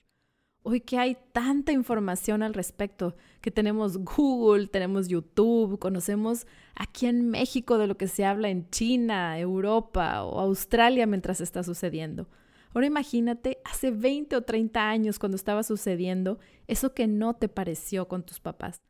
Hoy 0.64 0.80
que 0.80 0.96
hay 0.96 1.16
tanta 1.32 1.72
información 1.72 2.44
al 2.44 2.54
respecto, 2.54 3.16
que 3.40 3.50
tenemos 3.50 3.98
Google, 3.98 4.68
tenemos 4.68 5.08
YouTube, 5.08 5.80
conocemos 5.80 6.46
aquí 6.76 7.06
en 7.06 7.30
México 7.30 7.78
de 7.78 7.88
lo 7.88 7.96
que 7.96 8.06
se 8.06 8.24
habla 8.24 8.48
en 8.48 8.70
China, 8.70 9.40
Europa 9.40 10.22
o 10.22 10.38
Australia 10.38 11.06
mientras 11.06 11.40
está 11.40 11.64
sucediendo. 11.64 12.28
Ahora 12.74 12.86
imagínate 12.86 13.58
hace 13.64 13.90
20 13.90 14.36
o 14.36 14.42
30 14.42 14.88
años 14.88 15.18
cuando 15.18 15.34
estaba 15.34 15.64
sucediendo 15.64 16.38
eso 16.68 16.94
que 16.94 17.08
no 17.08 17.34
te 17.34 17.48
pareció 17.48 18.06
con 18.06 18.22
tus 18.22 18.38
papás, 18.38 18.80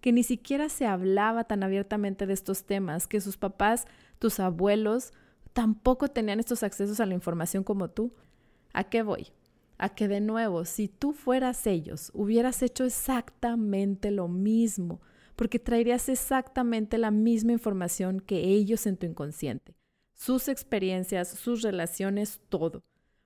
que 0.00 0.10
ni 0.10 0.24
siquiera 0.24 0.68
se 0.68 0.86
hablaba 0.86 1.44
tan 1.44 1.62
abiertamente 1.62 2.26
de 2.26 2.34
estos 2.34 2.64
temas, 2.64 3.06
que 3.06 3.20
sus 3.20 3.36
papás, 3.36 3.86
tus 4.18 4.40
abuelos, 4.40 5.12
tampoco 5.52 6.08
tenían 6.08 6.40
estos 6.40 6.64
accesos 6.64 6.98
a 6.98 7.06
la 7.06 7.14
información 7.14 7.62
como 7.62 7.88
tú. 7.88 8.12
¿A 8.72 8.84
qué 8.84 9.02
voy? 9.02 9.28
A 9.82 9.88
que 9.88 10.06
de 10.06 10.20
nuevo, 10.20 10.64
si 10.64 10.86
tú 10.86 11.12
fueras 11.12 11.66
ellos, 11.66 12.12
hubieras 12.14 12.62
hecho 12.62 12.84
exactamente 12.84 14.12
lo 14.12 14.28
mismo, 14.28 15.00
porque 15.34 15.58
traerías 15.58 16.08
exactamente 16.08 16.98
la 16.98 17.10
misma 17.10 17.50
información 17.50 18.20
que 18.20 18.44
ellos 18.44 18.86
en 18.86 18.96
tu 18.96 19.06
inconsciente, 19.06 19.74
sus 20.14 20.46
experiencias, 20.46 21.30
sus 21.30 21.62
relaciones, 21.62 22.40
todo. 22.48 22.84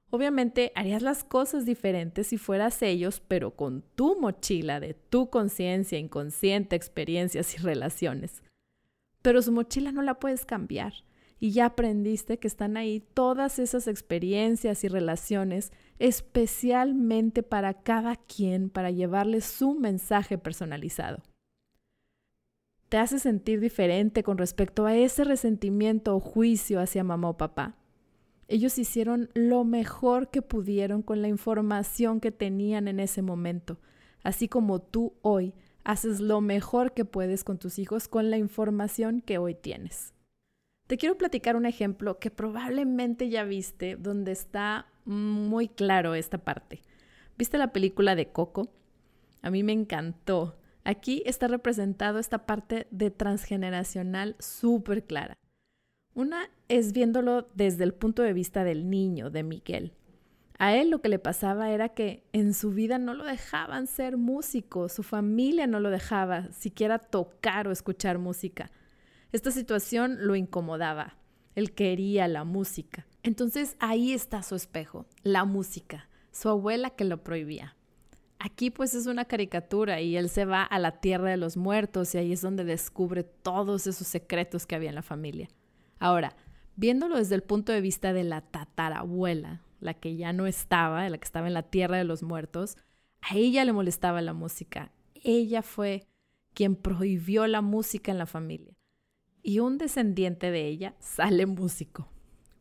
Obviamente 0.08 0.72
harías 0.75 1.02
las 1.02 1.25
cosas 1.25 1.66
diferentes 1.66 2.28
si 2.28 2.38
fueras 2.38 2.80
ellos, 2.80 3.20
pero 3.28 3.54
con 3.54 3.82
tu 3.94 4.18
mochila 4.18 4.80
de 4.80 4.94
tu 4.94 5.28
conciencia, 5.28 5.98
inconsciente, 5.98 6.75
experiencias 6.75 7.54
y 7.54 7.58
relaciones. 7.58 8.42
Pero 9.20 9.42
su 9.42 9.52
mochila 9.52 9.92
no 9.92 10.00
la 10.00 10.18
puedes 10.18 10.46
cambiar 10.46 10.94
y 11.38 11.52
ya 11.52 11.66
aprendiste 11.66 12.38
que 12.38 12.49
están 12.49 12.76
ahí 12.76 13.00
todas 13.14 13.59
esas 13.59 13.88
experiencias 13.88 14.85
y 14.85 14.88
relaciones 14.88 15.73
especialmente 15.99 17.43
para 17.43 17.75
cada 17.75 18.16
quien, 18.16 18.71
para 18.71 18.90
llevarle 18.90 19.40
su 19.40 19.75
mensaje 19.75 20.38
personalizado. 20.38 21.23
¿Te 22.88 22.99
hace 22.99 23.19
sentir 23.19 23.61
diferente 23.61 24.23
con 24.23 24.38
respecto 24.38 24.87
a 24.87 24.95
ese 24.95 25.25
resentimiento 25.25 26.14
o 26.14 26.21
juicio 26.21 26.81
hacia 26.81 27.02
mamá 27.02 27.31
o 27.31 27.37
papá? 27.37 27.76
Ellos 28.49 28.78
hicieron 28.78 29.28
lo 29.35 29.64
mejor 29.64 30.31
que 30.31 30.40
pudieron 30.40 31.02
con 31.02 31.21
la 31.21 31.28
información 31.28 32.21
que 32.21 32.31
tenían 32.31 32.87
en 32.87 33.00
ese 33.00 33.23
momento, 33.23 33.81
así 34.23 34.47
como 34.49 34.81
tú 34.81 35.14
hoy 35.23 35.52
haces 35.83 36.21
lo 36.21 36.40
mejor 36.40 36.95
que 36.95 37.05
puedes 37.05 37.43
con 37.43 37.59
tus 37.59 37.78
hijos 37.78 38.07
con 38.07 38.31
la 38.31 38.38
información 38.38 39.21
que 39.21 39.38
hoy 39.38 39.55
tienes. 39.55 40.15
Te 40.87 40.99
quiero 40.99 41.19
platicar 41.19 41.57
un 41.57 41.66
ejemplo 41.66 42.19
que 42.21 42.31
probablemente 42.31 43.28
ya 43.28 43.43
viste, 43.43 43.97
donde 43.97 44.31
está 44.31 44.87
muy 45.05 45.69
claro 45.69 46.14
esta 46.14 46.38
parte. 46.38 46.83
¿Viste 47.37 47.59
la 47.59 47.73
película 47.73 48.14
de 48.14 48.28
Coco? 48.28 48.71
A 49.43 49.50
mí 49.50 49.64
me 49.64 49.73
encantó. 49.73 50.57
Aquí 50.85 51.23
está 51.26 51.49
representado 51.49 52.21
esta 52.21 52.47
parte 52.47 52.87
de 52.93 53.11
transgeneracional 53.11 54.37
súper 54.38 55.05
clara. 55.05 55.35
Una 56.14 56.49
es 56.69 56.93
viéndolo 56.93 57.49
desde 57.55 57.83
el 57.83 57.93
punto 57.93 58.23
de 58.23 58.33
vista 58.33 58.62
del 58.62 58.88
niño, 58.88 59.28
de 59.31 59.43
Miguel. 59.43 59.93
A 60.59 60.76
él 60.76 60.90
lo 60.90 61.02
que 61.02 61.09
le 61.09 61.19
pasaba 61.19 61.71
era 61.71 61.90
que 61.90 62.23
en 62.33 62.55
su 62.55 62.71
vida 62.71 62.99
no 62.99 63.12
lo 63.12 63.25
dejaban 63.25 63.88
ser 63.88 64.16
músico, 64.16 64.88
su 64.88 65.02
familia 65.02 65.66
no 65.66 65.81
lo 65.81 65.90
dejaba 65.90 66.50
siquiera 66.52 66.99
tocar 66.99 67.66
o 67.66 67.73
escuchar 67.73 68.19
música. 68.19 68.71
Esta 69.33 69.50
situación 69.50 70.18
lo 70.26 70.37
incomodaba. 70.37 71.16
Él 71.54 71.73
quería 71.73 72.28
la 72.28 72.45
música. 72.45 73.06
Entonces 73.23 73.76
ahí 73.80 74.12
está 74.12 74.42
su 74.42 74.54
espejo, 74.54 75.06
la 75.23 75.45
música, 75.45 76.09
su 76.30 76.49
abuela 76.49 76.90
que 76.90 77.04
lo 77.04 77.25
prohibía. 77.25 77.76
Aquí 78.38 78.71
pues 78.71 78.95
es 78.95 79.06
una 79.06 79.25
caricatura 79.25 80.00
y 80.00 80.16
él 80.16 80.28
se 80.28 80.45
va 80.45 80.62
a 80.62 80.78
la 80.78 81.00
tierra 81.00 81.30
de 81.30 81.37
los 81.38 81.56
muertos 81.56 82.14
y 82.14 82.18
ahí 82.18 82.33
es 82.33 82.42
donde 82.42 82.64
descubre 82.64 83.25
todos 83.25 83.87
esos 83.87 84.06
secretos 84.06 84.66
que 84.66 84.75
había 84.75 84.90
en 84.90 84.95
la 84.95 85.02
familia. 85.02 85.49
Ahora, 85.99 86.37
viéndolo 86.76 87.16
desde 87.16 87.35
el 87.35 87.42
punto 87.42 87.73
de 87.73 87.80
vista 87.80 88.12
de 88.12 88.25
la 88.25 88.42
tatarabuela, 88.42 89.62
la 89.80 89.95
que 89.95 90.16
ya 90.16 90.33
no 90.33 90.47
estaba, 90.47 91.09
la 91.09 91.18
que 91.18 91.25
estaba 91.25 91.47
en 91.47 91.54
la 91.54 91.62
tierra 91.62 91.97
de 91.97 92.04
los 92.04 92.23
muertos, 92.23 92.76
a 93.23 93.37
ella 93.37 93.64
le 93.64 93.73
molestaba 93.73 94.21
la 94.21 94.35
música. 94.35 94.92
Ella 95.14 95.62
fue 95.62 96.06
quien 96.54 96.76
prohibió 96.76 97.47
la 97.47 97.62
música 97.62 98.12
en 98.12 98.18
la 98.18 98.26
familia. 98.26 98.75
Y 99.46 99.60
un 99.60 99.78
descendiente 99.78 100.50
de 100.50 100.66
ella 100.66 100.94
sale 100.98 101.46
músico. 101.46 102.08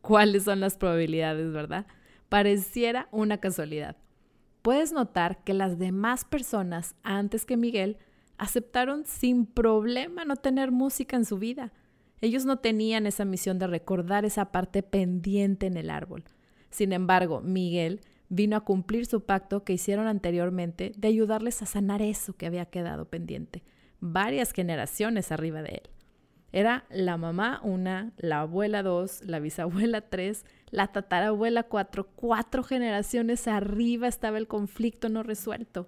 ¿Cuáles 0.02 0.44
son 0.44 0.60
las 0.60 0.78
probabilidades, 0.78 1.52
verdad? 1.52 1.88
Pareciera 2.30 3.10
una 3.12 3.40
casualidad. 3.40 3.98
Puedes 4.62 4.94
notar 4.94 5.44
que 5.44 5.56
las 5.56 5.80
demás 5.80 6.26
personas 6.26 6.96
antes 7.02 7.46
que 7.46 7.58
Miguel 7.58 7.98
aceptaron 8.38 9.06
sin 9.06 9.48
problema 9.48 10.26
no 10.26 10.36
tener 10.36 10.72
música 10.72 11.16
en 11.16 11.26
su 11.26 11.40
vida 11.40 11.74
ellos 12.22 12.46
no 12.46 12.58
tenían 12.58 13.06
esa 13.06 13.26
misión 13.26 13.60
de 13.60 13.68
recordar 13.68 14.26
esa 14.26 14.52
parte 14.52 14.84
pendiente 14.84 15.68
en 15.68 15.78
el 15.78 15.90
árbol. 15.90 16.24
Sin 16.70 16.94
embargo, 16.94 17.42
Miguel 17.42 18.02
vino 18.30 18.56
a 18.58 18.62
cumplir 18.62 19.06
su 19.06 19.26
pacto 19.26 19.64
que 19.64 19.74
hicieron 19.74 20.08
anteriormente 20.08 20.92
de 20.98 21.08
ayudarles 21.08 21.62
a 21.62 21.66
sanar 21.66 22.02
eso 22.02 22.34
que 22.34 22.46
había 22.48 22.66
quedado 22.66 23.06
pendiente, 23.10 23.64
varias 24.00 24.52
generaciones 24.52 25.32
arriba 25.32 25.62
de 25.62 25.82
él. 25.84 25.90
Era 26.56 26.86
la 26.90 27.18
mamá 27.18 27.60
una, 27.64 28.14
la 28.16 28.40
abuela 28.40 28.82
dos, 28.82 29.22
la 29.26 29.40
bisabuela 29.40 30.00
tres, 30.00 30.46
la 30.72 30.88
tatarabuela 30.88 31.64
cuatro, 31.64 32.08
cuatro 32.16 32.64
generaciones 32.64 33.50
arriba 33.50 34.08
estaba 34.08 34.38
el 34.38 34.48
conflicto 34.48 35.10
no 35.10 35.22
resuelto. 35.22 35.86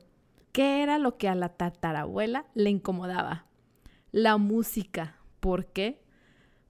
¿Qué 0.51 0.83
era 0.83 0.97
lo 0.97 1.17
que 1.17 1.29
a 1.29 1.36
la 1.36 1.47
tatarabuela 1.47 2.47
le 2.53 2.69
incomodaba? 2.69 3.45
La 4.12 4.36
música. 4.36 5.15
¿Por 5.39 5.67
qué? 5.67 6.01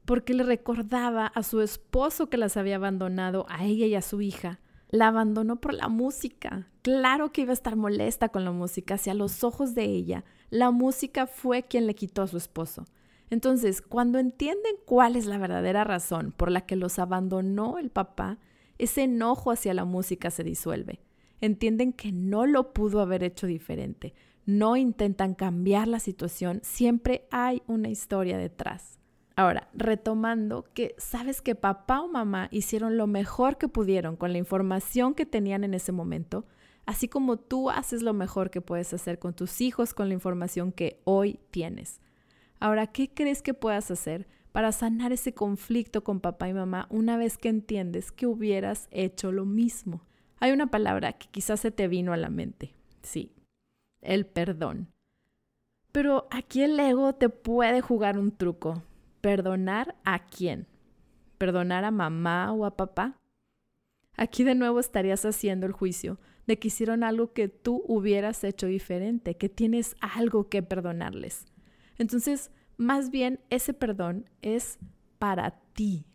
porque 0.06 0.34
le 0.34 0.44
recordaba 0.44 1.26
a 1.26 1.44
su 1.44 1.60
esposo 1.60 2.30
que 2.30 2.38
las 2.38 2.56
había 2.56 2.78
abandonado, 2.78 3.46
a 3.50 3.66
ella 3.66 3.88
y 3.88 3.96
a 3.96 4.02
su 4.02 4.22
hija. 4.22 4.62
La 4.90 5.08
abandonó 5.08 5.60
por 5.60 5.74
la 5.74 5.90
música. 5.90 6.70
Claro 6.82 7.34
que 7.34 7.42
iba 7.42 7.50
a 7.50 7.54
estar 7.54 7.76
molesta 7.76 8.30
con 8.30 8.46
la 8.46 8.52
música. 8.52 8.94
Hacia 8.94 9.14
los 9.14 9.44
ojos 9.44 9.76
de 9.76 9.84
ella, 9.84 10.24
la 10.50 10.72
música 10.72 11.28
fue 11.28 11.64
quien 11.64 11.88
le 11.88 11.96
quitó 11.96 12.22
a 12.22 12.28
su 12.28 12.38
esposo. 12.38 12.86
Entonces, 13.30 13.82
cuando 13.82 14.20
entienden 14.20 14.76
cuál 14.86 15.16
es 15.16 15.26
la 15.26 15.38
verdadera 15.38 15.84
razón 15.84 16.34
por 16.36 16.50
la 16.50 16.66
que 16.66 16.76
los 16.76 16.98
abandonó 17.00 17.78
el 17.78 17.90
papá, 17.90 18.40
ese 18.78 19.04
enojo 19.04 19.52
hacia 19.52 19.74
la 19.74 19.86
música 19.86 20.32
se 20.32 20.44
disuelve. 20.44 21.02
Entienden 21.42 21.94
que 21.94 22.12
no 22.12 22.46
lo 22.46 22.74
pudo 22.74 23.02
haber 23.02 23.24
hecho 23.24 23.48
diferente. 23.48 24.14
No 24.46 24.78
intentan 24.78 25.36
cambiar 25.36 25.88
la 25.88 26.00
situación. 26.00 26.62
Siempre 26.64 27.28
hay 27.32 27.62
una 27.68 27.90
historia 27.90 28.38
detrás. 28.38 29.00
Ahora, 29.36 29.68
retomando 29.74 30.66
que 30.74 30.96
sabes 30.98 31.42
que 31.42 31.54
papá 31.54 32.02
o 32.02 32.08
mamá 32.08 32.48
hicieron 32.52 32.98
lo 32.98 33.06
mejor 33.06 33.58
que 33.58 33.68
pudieron 33.68 34.16
con 34.16 34.32
la 34.32 34.40
información 34.40 35.14
que 35.14 35.28
tenían 35.28 35.64
en 35.64 35.76
ese 35.76 35.92
momento, 35.92 36.46
así 36.88 37.08
como 37.08 37.38
tú 37.38 37.70
haces 37.70 38.02
lo 38.02 38.14
mejor 38.14 38.50
que 38.50 38.62
puedes 38.62 38.94
hacer 38.96 39.20
con 39.20 39.36
tus 39.36 39.62
hijos 39.62 39.94
con 39.94 40.08
la 40.08 40.16
información 40.16 40.72
que 40.72 41.02
hoy 41.04 41.40
tienes. 41.52 42.02
Ahora, 42.60 42.88
¿qué 42.88 43.10
crees 43.14 43.42
que 43.42 43.54
puedas 43.54 43.92
hacer 43.92 44.28
para 44.52 44.72
sanar 44.72 45.12
ese 45.12 45.34
conflicto 45.34 46.04
con 46.04 46.20
papá 46.20 46.50
y 46.50 46.54
mamá 46.54 46.88
una 46.90 47.18
vez 47.18 47.38
que 47.38 47.50
entiendes 47.50 48.12
que 48.12 48.26
hubieras 48.26 48.88
hecho 48.92 49.32
lo 49.32 49.46
mismo? 49.46 50.02
Hay 50.40 50.52
una 50.52 50.68
palabra 50.68 51.14
que 51.14 51.28
quizás 51.30 51.60
se 51.60 51.72
te 51.72 51.88
vino 51.88 52.14
a 52.14 52.18
la 52.18 52.30
mente. 52.30 52.74
Sí, 53.02 53.34
el 54.02 54.26
perdón. 54.26 54.92
Pero 55.92 56.28
aquí 56.32 56.62
el 56.62 56.80
ego 56.80 57.16
te 57.16 57.30
puede 57.30 57.82
jugar 57.82 58.20
un 58.20 58.32
truco 58.32 58.84
¿Perdonar 59.22 59.96
a 60.06 60.28
quién? 60.28 60.68
¿Perdonar 61.38 61.84
a 61.86 61.92
mamá 61.92 62.54
o 62.54 62.66
a 62.66 62.78
papá? 62.78 63.20
Aquí 64.16 64.44
de 64.44 64.56
nuevo 64.56 64.80
estarías 64.80 65.26
haciendo 65.26 65.66
el 65.66 65.72
juicio 65.72 66.20
de 66.46 66.60
que 66.60 66.70
hicieron 66.70 67.04
algo 67.04 67.34
que 67.34 67.50
tú 67.50 67.84
hubieras 67.88 68.44
hecho 68.44 68.68
diferente, 68.68 69.36
que 69.36 69.50
tienes 69.50 69.96
algo 70.00 70.50
que 70.50 70.64
perdonarles. 70.64 71.46
Entonces, 71.98 72.52
más 72.78 73.10
bien 73.10 73.40
ese 73.50 73.74
perdón 73.74 74.30
es 74.42 74.78
para 75.20 75.60
ti. 75.74 76.06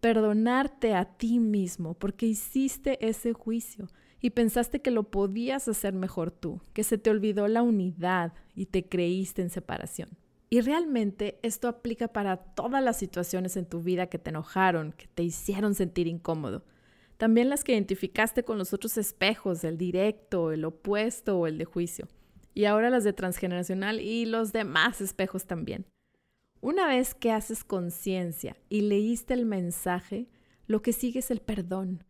Perdonarte 0.00 0.94
a 0.94 1.04
ti 1.16 1.38
mismo 1.38 1.94
porque 1.94 2.26
hiciste 2.26 3.06
ese 3.06 3.32
juicio 3.32 3.88
y 4.20 4.30
pensaste 4.30 4.82
que 4.82 4.90
lo 4.90 5.10
podías 5.10 5.68
hacer 5.68 5.94
mejor 5.94 6.30
tú, 6.30 6.60
que 6.72 6.82
se 6.82 6.98
te 6.98 7.10
olvidó 7.10 7.46
la 7.48 7.62
unidad 7.62 8.32
y 8.54 8.66
te 8.66 8.88
creíste 8.88 9.42
en 9.42 9.50
separación. 9.50 10.10
Y 10.50 10.60
realmente 10.60 11.38
esto 11.42 11.68
aplica 11.68 12.08
para 12.08 12.36
todas 12.36 12.82
las 12.82 12.98
situaciones 12.98 13.56
en 13.56 13.66
tu 13.66 13.82
vida 13.82 14.06
que 14.06 14.18
te 14.18 14.30
enojaron, 14.30 14.92
que 14.92 15.08
te 15.08 15.22
hicieron 15.22 15.74
sentir 15.74 16.06
incómodo. 16.06 16.64
También 17.16 17.48
las 17.48 17.64
que 17.64 17.72
identificaste 17.72 18.44
con 18.44 18.58
los 18.58 18.72
otros 18.72 18.96
espejos, 18.98 19.64
el 19.64 19.78
directo, 19.78 20.52
el 20.52 20.64
opuesto 20.64 21.38
o 21.38 21.46
el 21.46 21.58
de 21.58 21.64
juicio. 21.64 22.08
Y 22.54 22.66
ahora 22.66 22.88
las 22.88 23.04
de 23.04 23.12
transgeneracional 23.12 24.00
y 24.00 24.26
los 24.26 24.52
demás 24.52 25.00
espejos 25.00 25.46
también. 25.46 25.86
Una 26.60 26.86
vez 26.86 27.14
que 27.14 27.32
haces 27.32 27.64
conciencia 27.64 28.56
y 28.68 28.82
leíste 28.82 29.34
el 29.34 29.44
mensaje, 29.44 30.28
lo 30.66 30.80
que 30.80 30.92
sigue 30.92 31.18
es 31.18 31.30
el 31.30 31.40
perdón. 31.40 32.04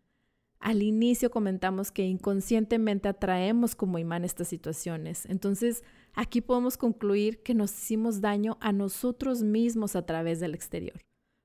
Al 0.61 0.83
inicio 0.83 1.31
comentamos 1.31 1.91
que 1.91 2.05
inconscientemente 2.05 3.09
atraemos 3.09 3.75
como 3.75 3.99
imán 3.99 4.25
estas 4.25 4.49
situaciones. 4.49 5.27
Entonces, 5.27 5.83
aquí 6.13 6.41
podemos 6.41 6.77
concluir 6.77 7.43
que 7.43 7.55
nos 7.55 7.73
hicimos 7.73 8.21
daño 8.21 8.57
a 8.61 8.73
nosotros 8.73 9.43
mismos 9.43 9.97
a 9.97 10.07
través 10.07 10.41
del 10.41 10.55
exterior. 10.55 11.01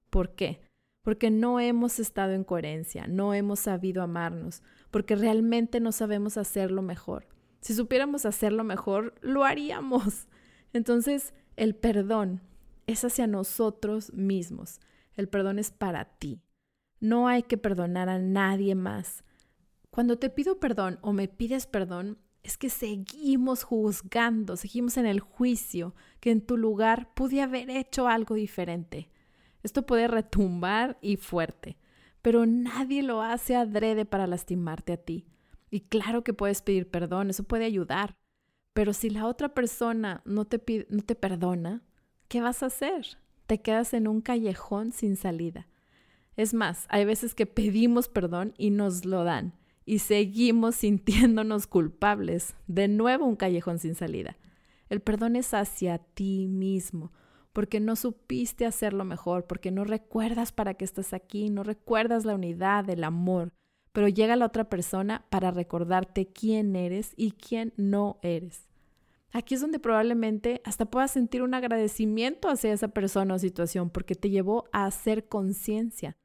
¿Por 0.09 0.35
qué? 0.35 0.61
porque 1.09 1.31
no 1.31 1.59
hemos 1.59 1.99
estado 1.99 2.33
en 2.33 2.43
coherencia, 2.43 3.07
no 3.07 3.33
hemos 3.33 3.61
sabido 3.61 4.03
amarnos, 4.03 4.61
porque 4.91 5.15
realmente 5.15 5.79
no 5.79 5.91
sabemos 5.91 6.37
hacerlo 6.37 6.81
mejor. 6.81 7.25
Si 7.61 7.73
supiéramos 7.73 8.25
hacerlo 8.25 8.63
mejor, 8.63 9.15
lo 9.21 9.43
haríamos. 9.43 10.27
Entonces, 10.73 11.33
el 11.55 11.75
perdón 11.75 12.41
es 12.87 13.03
hacia 13.03 13.27
nosotros 13.27 14.13
mismos. 14.13 14.79
El 15.15 15.27
perdón 15.27 15.59
es 15.59 15.71
para 15.71 16.05
ti. 16.05 16.41
No 16.99 17.27
hay 17.27 17.43
que 17.43 17.57
perdonar 17.57 18.09
a 18.09 18.19
nadie 18.19 18.75
más. 18.75 19.23
Cuando 19.89 20.17
te 20.17 20.29
pido 20.29 20.59
perdón 20.59 20.99
o 21.01 21.13
me 21.13 21.27
pides 21.27 21.65
perdón, 21.65 22.17
es 22.43 22.57
que 22.57 22.69
seguimos 22.69 23.63
juzgando, 23.63 24.55
seguimos 24.55 24.97
en 24.97 25.05
el 25.05 25.19
juicio 25.19 25.93
que 26.19 26.31
en 26.31 26.41
tu 26.41 26.57
lugar 26.57 27.13
pude 27.13 27.41
haber 27.41 27.69
hecho 27.69 28.07
algo 28.07 28.35
diferente. 28.35 29.09
Esto 29.63 29.85
puede 29.85 30.07
retumbar 30.07 30.97
y 31.01 31.17
fuerte, 31.17 31.77
pero 32.21 32.45
nadie 32.45 33.03
lo 33.03 33.21
hace 33.21 33.55
adrede 33.55 34.05
para 34.05 34.27
lastimarte 34.27 34.93
a 34.93 34.97
ti. 34.97 35.25
Y 35.69 35.81
claro 35.81 36.23
que 36.23 36.33
puedes 36.33 36.61
pedir 36.61 36.89
perdón, 36.89 37.29
eso 37.29 37.43
puede 37.43 37.65
ayudar. 37.65 38.15
Pero 38.73 38.93
si 38.93 39.09
la 39.09 39.25
otra 39.25 39.53
persona 39.53 40.21
no 40.25 40.45
te, 40.45 40.87
no 40.89 41.03
te 41.03 41.15
perdona, 41.15 41.83
¿qué 42.27 42.41
vas 42.41 42.63
a 42.63 42.67
hacer? 42.67 43.17
Te 43.47 43.61
quedas 43.61 43.93
en 43.93 44.07
un 44.07 44.21
callejón 44.21 44.91
sin 44.91 45.15
salida. 45.15 45.67
Es 46.35 46.53
más, 46.53 46.85
hay 46.89 47.05
veces 47.05 47.35
que 47.35 47.45
pedimos 47.45 48.07
perdón 48.07 48.53
y 48.57 48.69
nos 48.69 49.05
lo 49.05 49.23
dan 49.23 49.53
y 49.89 49.99
seguimos 49.99 50.75
sintiéndonos 50.85 51.65
culpables. 51.65 52.55
De 52.67 52.87
nuevo 52.87 53.25
un 53.25 53.35
callejón 53.35 53.79
sin 53.79 53.95
salida. 53.95 54.37
El 54.87 55.01
perdón 55.01 55.35
es 55.35 55.53
hacia 55.55 55.97
ti 55.97 56.47
mismo, 56.47 57.11
porque 57.53 57.79
no 57.79 57.95
supiste 57.95 58.67
hacerlo 58.67 59.03
mejor, 59.03 59.47
porque 59.47 59.71
no 59.71 59.83
recuerdas 59.83 60.51
para 60.51 60.75
qué 60.75 60.85
estás 60.85 61.13
aquí, 61.13 61.49
no 61.49 61.63
recuerdas 61.63 62.23
la 62.23 62.35
unidad, 62.35 62.87
el 62.89 63.03
amor, 63.03 63.51
pero 63.91 64.07
llega 64.07 64.35
la 64.35 64.45
otra 64.45 64.69
persona 64.69 65.25
para 65.29 65.51
recordarte 65.51 66.27
quién 66.27 66.75
eres 66.75 67.13
y 67.15 67.31
quién 67.31 67.73
no 67.77 68.19
eres. 68.21 68.67
Aquí 69.31 69.53
es 69.55 69.61
donde 69.61 69.79
probablemente 69.79 70.61
hasta 70.65 70.85
puedas 70.85 71.11
sentir 71.11 71.43
un 71.43 71.53
agradecimiento 71.53 72.49
hacia 72.49 72.73
esa 72.73 72.87
persona 72.87 73.35
o 73.35 73.39
situación 73.39 73.89
porque 73.89 74.15
te 74.15 74.29
llevó 74.29 74.65
a 74.71 74.85
hacer 74.85 75.27
conciencia. 75.27 76.17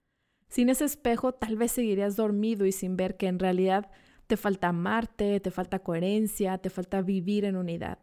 Sin 0.49 0.69
ese 0.69 0.85
espejo 0.85 1.33
tal 1.33 1.57
vez 1.57 1.73
seguirías 1.73 2.17
dormido 2.17 2.65
y 2.65 2.73
sin 2.73 2.97
ver 2.97 3.17
que 3.17 3.27
en 3.27 3.39
realidad 3.39 3.91
te 4.27 4.37
falta 4.37 4.69
amarte, 4.69 5.39
te 5.41 5.51
falta 5.51 5.81
coherencia, 5.81 6.59
te 6.59 6.71
falta 6.71 7.03
vivir 7.03 7.45
en 7.45 7.57
unidad. 7.57 7.99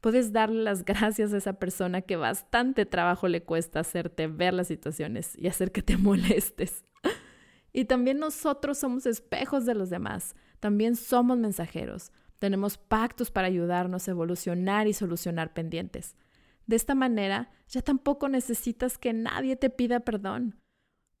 Puedes 0.00 0.32
darle 0.32 0.62
las 0.62 0.84
gracias 0.86 1.32
a 1.32 1.36
esa 1.36 1.54
persona 1.54 2.02
que 2.02 2.16
bastante 2.16 2.86
trabajo 2.86 3.28
le 3.28 3.44
cuesta 3.44 3.80
hacerte 3.80 4.26
ver 4.26 4.54
las 4.54 4.66
situaciones 4.66 5.38
y 5.38 5.46
hacer 5.46 5.70
que 5.70 5.82
te 5.82 5.96
molestes. 5.98 6.84
Y 7.72 7.86
también 7.86 8.18
nosotros 8.18 8.78
somos 8.78 9.06
espejos 9.06 9.64
de 9.64 9.74
los 9.74 9.90
demás, 9.90 10.34
también 10.60 10.94
somos 10.96 11.38
mensajeros, 11.38 12.12
tenemos 12.38 12.76
pactos 12.76 13.30
para 13.30 13.46
ayudarnos 13.46 14.06
a 14.06 14.10
evolucionar 14.10 14.88
y 14.88 14.92
solucionar 14.92 15.54
pendientes. 15.54 16.16
De 16.66 16.76
esta 16.76 16.94
manera, 16.94 17.50
ya 17.68 17.82
tampoco 17.82 18.28
necesitas 18.28 18.98
que 18.98 19.12
nadie 19.12 19.56
te 19.56 19.70
pida 19.70 20.00
perdón. 20.00 20.58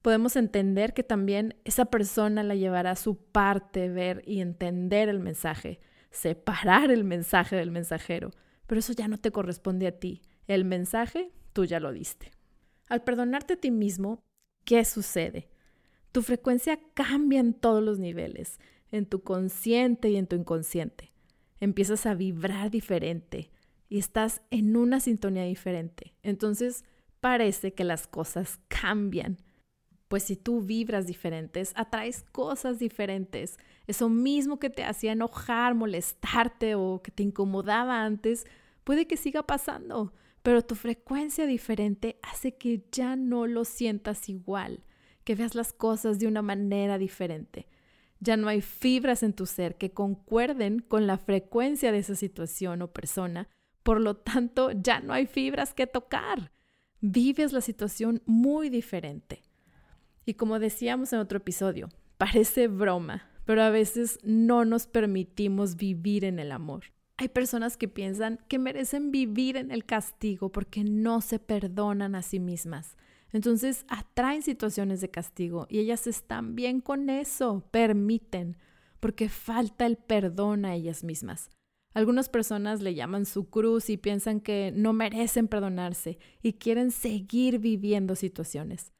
Podemos 0.02 0.34
entender 0.34 0.94
que 0.94 1.04
también 1.04 1.54
esa 1.64 1.84
persona 1.84 2.42
la 2.42 2.56
llevará 2.56 2.90
a 2.90 2.96
su 2.96 3.16
parte, 3.16 3.88
ver 3.88 4.22
y 4.26 4.40
entender 4.40 5.08
el 5.08 5.20
mensaje, 5.20 5.80
separar 6.10 6.90
el 6.90 7.04
mensaje 7.04 7.54
del 7.54 7.70
mensajero, 7.70 8.32
pero 8.66 8.80
eso 8.80 8.92
ya 8.92 9.06
no 9.06 9.18
te 9.18 9.30
corresponde 9.30 9.86
a 9.86 9.98
ti. 9.98 10.22
El 10.48 10.64
mensaje 10.64 11.30
tú 11.52 11.64
ya 11.64 11.78
lo 11.78 11.92
diste. 11.92 12.32
Al 12.88 13.04
perdonarte 13.04 13.54
a 13.54 13.60
ti 13.60 13.70
mismo, 13.70 14.24
¿qué 14.64 14.84
sucede? 14.84 15.51
Tu 16.12 16.20
frecuencia 16.20 16.78
cambia 16.92 17.40
en 17.40 17.54
todos 17.54 17.82
los 17.82 17.98
niveles, 17.98 18.60
en 18.90 19.06
tu 19.06 19.22
consciente 19.22 20.10
y 20.10 20.16
en 20.16 20.26
tu 20.26 20.36
inconsciente. 20.36 21.10
Empiezas 21.58 22.04
a 22.04 22.14
vibrar 22.14 22.70
diferente 22.70 23.50
y 23.88 23.98
estás 23.98 24.42
en 24.50 24.76
una 24.76 25.00
sintonía 25.00 25.44
diferente. 25.44 26.14
Entonces 26.22 26.84
parece 27.20 27.72
que 27.72 27.84
las 27.84 28.06
cosas 28.06 28.60
cambian. 28.68 29.38
Pues 30.08 30.24
si 30.24 30.36
tú 30.36 30.60
vibras 30.60 31.06
diferentes, 31.06 31.72
atraes 31.76 32.24
cosas 32.30 32.78
diferentes. 32.78 33.56
Eso 33.86 34.10
mismo 34.10 34.58
que 34.58 34.68
te 34.68 34.84
hacía 34.84 35.12
enojar, 35.12 35.74
molestarte 35.74 36.74
o 36.74 37.00
que 37.02 37.10
te 37.10 37.22
incomodaba 37.22 38.04
antes, 38.04 38.44
puede 38.84 39.06
que 39.06 39.16
siga 39.16 39.46
pasando, 39.46 40.12
pero 40.42 40.60
tu 40.60 40.74
frecuencia 40.74 41.46
diferente 41.46 42.18
hace 42.22 42.56
que 42.56 42.84
ya 42.92 43.16
no 43.16 43.46
lo 43.46 43.64
sientas 43.64 44.28
igual 44.28 44.84
que 45.24 45.34
veas 45.34 45.54
las 45.54 45.72
cosas 45.72 46.18
de 46.18 46.26
una 46.26 46.42
manera 46.42 46.98
diferente. 46.98 47.68
Ya 48.20 48.36
no 48.36 48.48
hay 48.48 48.60
fibras 48.60 49.22
en 49.22 49.32
tu 49.32 49.46
ser 49.46 49.76
que 49.76 49.92
concuerden 49.92 50.80
con 50.80 51.06
la 51.06 51.18
frecuencia 51.18 51.90
de 51.92 51.98
esa 51.98 52.14
situación 52.14 52.82
o 52.82 52.92
persona, 52.92 53.48
por 53.82 54.00
lo 54.00 54.16
tanto 54.16 54.70
ya 54.70 55.00
no 55.00 55.12
hay 55.12 55.26
fibras 55.26 55.74
que 55.74 55.86
tocar. 55.86 56.52
Vives 57.00 57.52
la 57.52 57.60
situación 57.60 58.22
muy 58.26 58.68
diferente. 58.68 59.42
Y 60.24 60.34
como 60.34 60.60
decíamos 60.60 61.12
en 61.12 61.18
otro 61.18 61.38
episodio, 61.38 61.88
parece 62.16 62.68
broma, 62.68 63.28
pero 63.44 63.62
a 63.62 63.70
veces 63.70 64.20
no 64.22 64.64
nos 64.64 64.86
permitimos 64.86 65.76
vivir 65.76 66.24
en 66.24 66.38
el 66.38 66.52
amor. 66.52 66.84
Hay 67.16 67.28
personas 67.28 67.76
que 67.76 67.88
piensan 67.88 68.38
que 68.48 68.58
merecen 68.58 69.10
vivir 69.10 69.56
en 69.56 69.70
el 69.70 69.84
castigo 69.84 70.50
porque 70.50 70.84
no 70.84 71.20
se 71.20 71.38
perdonan 71.38 72.14
a 72.14 72.22
sí 72.22 72.40
mismas. 72.40 72.96
Entonces 73.32 73.84
atraen 73.88 74.42
situaciones 74.42 75.00
de 75.00 75.10
castigo 75.10 75.66
y 75.70 75.78
ellas 75.78 76.06
están 76.06 76.54
bien 76.54 76.80
con 76.80 77.08
eso, 77.08 77.64
permiten, 77.70 78.56
porque 79.00 79.28
falta 79.28 79.86
el 79.86 79.96
perdón 79.96 80.64
a 80.64 80.74
ellas 80.74 81.02
mismas. 81.02 81.50
Algunas 81.94 82.28
personas 82.28 82.80
le 82.80 82.94
llaman 82.94 83.26
su 83.26 83.50
cruz 83.50 83.90
y 83.90 83.96
piensan 83.96 84.40
que 84.40 84.72
no 84.74 84.92
merecen 84.92 85.48
perdonarse 85.48 86.18
y 86.42 86.54
quieren 86.54 86.90
seguir 86.90 87.58
viviendo 87.58 88.16
situaciones. 88.16 88.92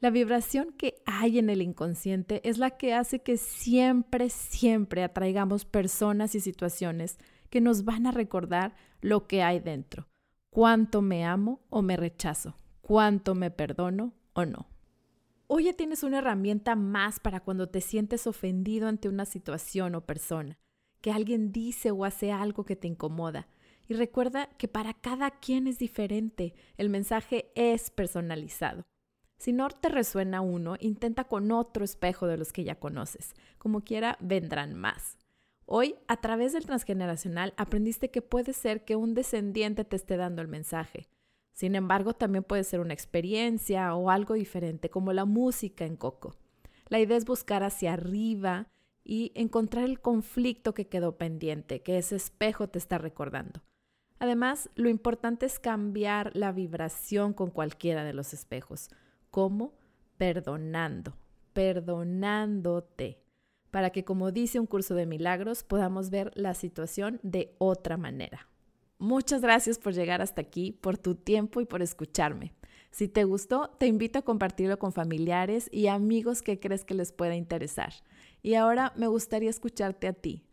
La 0.00 0.10
vibración 0.10 0.72
que 0.78 1.02
hay 1.06 1.40
en 1.40 1.50
el 1.50 1.60
inconsciente 1.60 2.40
es 2.48 2.58
la 2.58 2.70
que 2.70 2.94
hace 2.94 3.20
que 3.20 3.36
siempre, 3.36 4.30
siempre 4.30 5.02
atraigamos 5.02 5.64
personas 5.64 6.36
y 6.36 6.40
situaciones 6.40 7.18
que 7.50 7.60
nos 7.60 7.84
van 7.84 8.06
a 8.06 8.12
recordar 8.12 8.76
lo 9.00 9.26
que 9.26 9.42
hay 9.42 9.58
dentro, 9.58 10.08
cuánto 10.50 11.02
me 11.02 11.24
amo 11.24 11.64
o 11.68 11.82
me 11.82 11.96
rechazo, 11.96 12.54
cuánto 12.88 13.34
me 13.34 13.50
perdono 13.50 14.14
o 14.32 14.46
no. 14.46 14.66
Hoy 15.46 15.64
ya 15.64 15.74
tienes 15.74 16.02
una 16.04 16.20
herramienta 16.20 16.74
más 16.74 17.20
para 17.20 17.40
cuando 17.40 17.68
te 17.68 17.82
sientes 17.82 18.26
ofendido 18.26 18.88
ante 18.88 19.10
una 19.10 19.26
situación 19.26 19.94
o 19.94 20.06
persona, 20.06 20.58
que 21.02 21.12
alguien 21.12 21.52
dice 21.52 21.90
o 21.90 22.06
hace 22.06 22.32
algo 22.32 22.64
que 22.64 22.76
te 22.76 22.88
incomoda. 22.88 23.46
Y 23.88 23.92
recuerda 23.92 24.48
que 24.56 24.68
para 24.68 24.94
cada 24.94 25.30
quien 25.30 25.66
es 25.66 25.78
diferente, 25.78 26.54
el 26.78 26.88
mensaje 26.88 27.52
es 27.54 27.90
personalizado. 27.90 28.86
Si 29.36 29.52
no 29.52 29.68
te 29.68 29.90
resuena 29.90 30.40
uno, 30.40 30.76
intenta 30.80 31.24
con 31.24 31.52
otro 31.52 31.84
espejo 31.84 32.26
de 32.26 32.38
los 32.38 32.54
que 32.54 32.64
ya 32.64 32.80
conoces. 32.80 33.34
Como 33.58 33.82
quiera, 33.82 34.16
vendrán 34.18 34.72
más. 34.74 35.18
Hoy, 35.66 35.94
a 36.08 36.22
través 36.22 36.54
del 36.54 36.64
transgeneracional, 36.64 37.52
aprendiste 37.58 38.10
que 38.10 38.22
puede 38.22 38.54
ser 38.54 38.86
que 38.86 38.96
un 38.96 39.12
descendiente 39.12 39.84
te 39.84 39.96
esté 39.96 40.16
dando 40.16 40.40
el 40.40 40.48
mensaje. 40.48 41.10
Sin 41.58 41.74
embargo, 41.74 42.12
también 42.12 42.44
puede 42.44 42.62
ser 42.62 42.78
una 42.78 42.94
experiencia 42.94 43.92
o 43.96 44.10
algo 44.10 44.34
diferente, 44.34 44.90
como 44.90 45.12
la 45.12 45.24
música 45.24 45.84
en 45.84 45.96
Coco. 45.96 46.36
La 46.86 47.00
idea 47.00 47.16
es 47.16 47.24
buscar 47.24 47.64
hacia 47.64 47.94
arriba 47.94 48.68
y 49.02 49.32
encontrar 49.34 49.82
el 49.84 50.00
conflicto 50.00 50.72
que 50.72 50.86
quedó 50.86 51.18
pendiente, 51.18 51.82
que 51.82 51.98
ese 51.98 52.14
espejo 52.14 52.68
te 52.68 52.78
está 52.78 52.98
recordando. 52.98 53.64
Además, 54.20 54.70
lo 54.76 54.88
importante 54.88 55.46
es 55.46 55.58
cambiar 55.58 56.30
la 56.36 56.52
vibración 56.52 57.32
con 57.32 57.50
cualquiera 57.50 58.04
de 58.04 58.12
los 58.12 58.32
espejos. 58.34 58.88
¿Cómo? 59.32 59.74
Perdonando, 60.16 61.16
perdonándote, 61.54 63.18
para 63.72 63.90
que, 63.90 64.04
como 64.04 64.30
dice 64.30 64.60
un 64.60 64.66
curso 64.66 64.94
de 64.94 65.06
milagros, 65.06 65.64
podamos 65.64 66.10
ver 66.10 66.30
la 66.36 66.54
situación 66.54 67.18
de 67.24 67.56
otra 67.58 67.96
manera. 67.96 68.46
Muchas 68.98 69.42
gracias 69.42 69.78
por 69.78 69.92
llegar 69.92 70.20
hasta 70.22 70.40
aquí, 70.40 70.72
por 70.72 70.98
tu 70.98 71.14
tiempo 71.14 71.60
y 71.60 71.64
por 71.64 71.82
escucharme. 71.82 72.52
Si 72.90 73.06
te 73.06 73.22
gustó, 73.22 73.70
te 73.78 73.86
invito 73.86 74.18
a 74.18 74.22
compartirlo 74.22 74.78
con 74.78 74.92
familiares 74.92 75.68
y 75.70 75.86
amigos 75.86 76.42
que 76.42 76.58
crees 76.58 76.84
que 76.84 76.94
les 76.94 77.12
pueda 77.12 77.36
interesar. 77.36 77.92
Y 78.42 78.54
ahora 78.54 78.92
me 78.96 79.06
gustaría 79.06 79.50
escucharte 79.50 80.08
a 80.08 80.14
ti. 80.14 80.44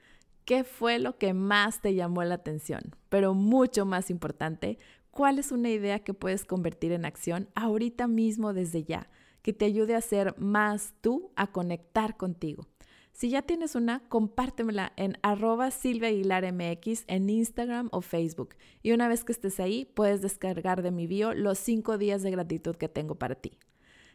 ¿Qué 0.45 0.63
fue 0.63 0.99
lo 0.99 1.17
que 1.17 1.33
más 1.33 1.81
te 1.81 1.95
llamó 1.95 2.23
la 2.23 2.35
atención? 2.35 2.95
Pero 3.09 3.33
mucho 3.33 3.83
más 3.87 4.11
importante, 4.11 4.77
¿cuál 5.09 5.39
es 5.39 5.51
una 5.51 5.71
idea 5.71 5.99
que 5.99 6.13
puedes 6.13 6.45
convertir 6.45 6.91
en 6.91 7.05
acción 7.05 7.49
ahorita 7.55 8.07
mismo 8.07 8.53
desde 8.53 8.83
ya, 8.83 9.09
que 9.41 9.53
te 9.53 9.65
ayude 9.65 9.95
a 9.95 10.01
ser 10.01 10.35
más 10.37 10.93
tú, 11.01 11.31
a 11.35 11.47
conectar 11.47 12.15
contigo? 12.15 12.67
Si 13.15 13.29
ya 13.29 13.41
tienes 13.43 13.75
una, 13.75 14.01
compártemela 14.09 14.91
en 14.97 15.17
arroba 15.21 15.71
Silvia 15.71 16.09
en 16.09 17.29
Instagram 17.29 17.87
o 17.93 18.01
Facebook. 18.01 18.55
Y 18.83 18.91
una 18.91 19.07
vez 19.07 19.23
que 19.23 19.31
estés 19.31 19.61
ahí, 19.61 19.85
puedes 19.85 20.21
descargar 20.21 20.81
de 20.81 20.91
mi 20.91 21.07
bio 21.07 21.33
los 21.33 21.57
cinco 21.57 21.97
días 21.97 22.23
de 22.23 22.31
gratitud 22.31 22.75
que 22.75 22.89
tengo 22.89 23.15
para 23.15 23.35
ti. 23.35 23.57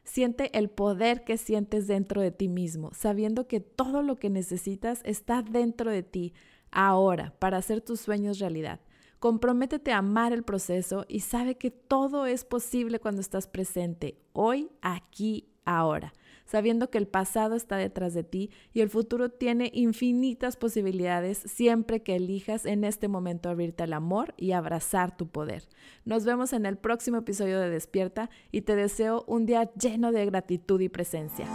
Siente 0.05 0.55
el 0.59 0.69
poder 0.69 1.25
que 1.25 1.39
sientes 1.39 1.87
dentro 1.87 2.21
de 2.21 2.31
ti 2.31 2.49
mismo, 2.49 2.91
sabiendo 2.93 3.49
que 3.49 3.61
todo 3.61 4.03
lo 4.03 4.17
que 4.17 4.29
necesitas 4.29 5.01
está 5.07 5.41
dentro 5.41 5.91
de 5.91 6.03
ti 6.03 6.35
ahora 6.71 7.33
para 7.39 7.57
hacer 7.57 7.81
tus 7.81 8.03
sueños 8.03 8.39
realidad. 8.39 8.81
Comprométete 9.19 9.93
a 9.93 9.99
amar 9.99 10.35
el 10.35 10.43
proceso 10.43 11.07
y 11.09 11.21
sabe 11.21 11.57
que 11.57 11.71
todo 11.71 12.27
es 12.27 12.45
posible 12.45 13.01
cuando 13.01 13.23
estás 13.23 13.47
presente, 13.47 14.19
hoy, 14.35 14.69
aquí, 14.83 15.49
ahora, 15.65 16.13
sabiendo 16.51 16.91
que 16.91 16.99
el 16.99 17.07
pasado 17.07 17.55
está 17.55 17.77
detrás 17.77 18.13
de 18.13 18.25
ti 18.25 18.51
y 18.73 18.81
el 18.81 18.91
futuro 18.91 19.29
tiene 19.29 19.71
infinitas 19.73 20.57
posibilidades 20.57 21.39
siempre 21.39 22.03
que 22.03 22.17
elijas 22.17 22.67
en 22.67 22.83
este 22.83 23.07
momento 23.07 23.49
abrirte 23.49 23.85
al 23.85 23.93
amor 23.93 24.35
y 24.37 24.51
abrazar 24.51 25.17
tu 25.17 25.29
poder. 25.29 25.69
Nos 26.05 26.25
vemos 26.25 26.53
en 26.53 26.67
el 26.67 26.77
próximo 26.77 27.19
episodio 27.19 27.61
de 27.61 27.71
Despierta 27.71 28.31
y 28.51 28.63
te 28.63 28.75
deseo 28.75 29.25
un 29.29 29.47
día 29.47 29.71
lleno 29.75 30.11
de 30.11 30.27
gratitud 30.27 30.81
y 30.81 30.89
presencia. 30.89 31.47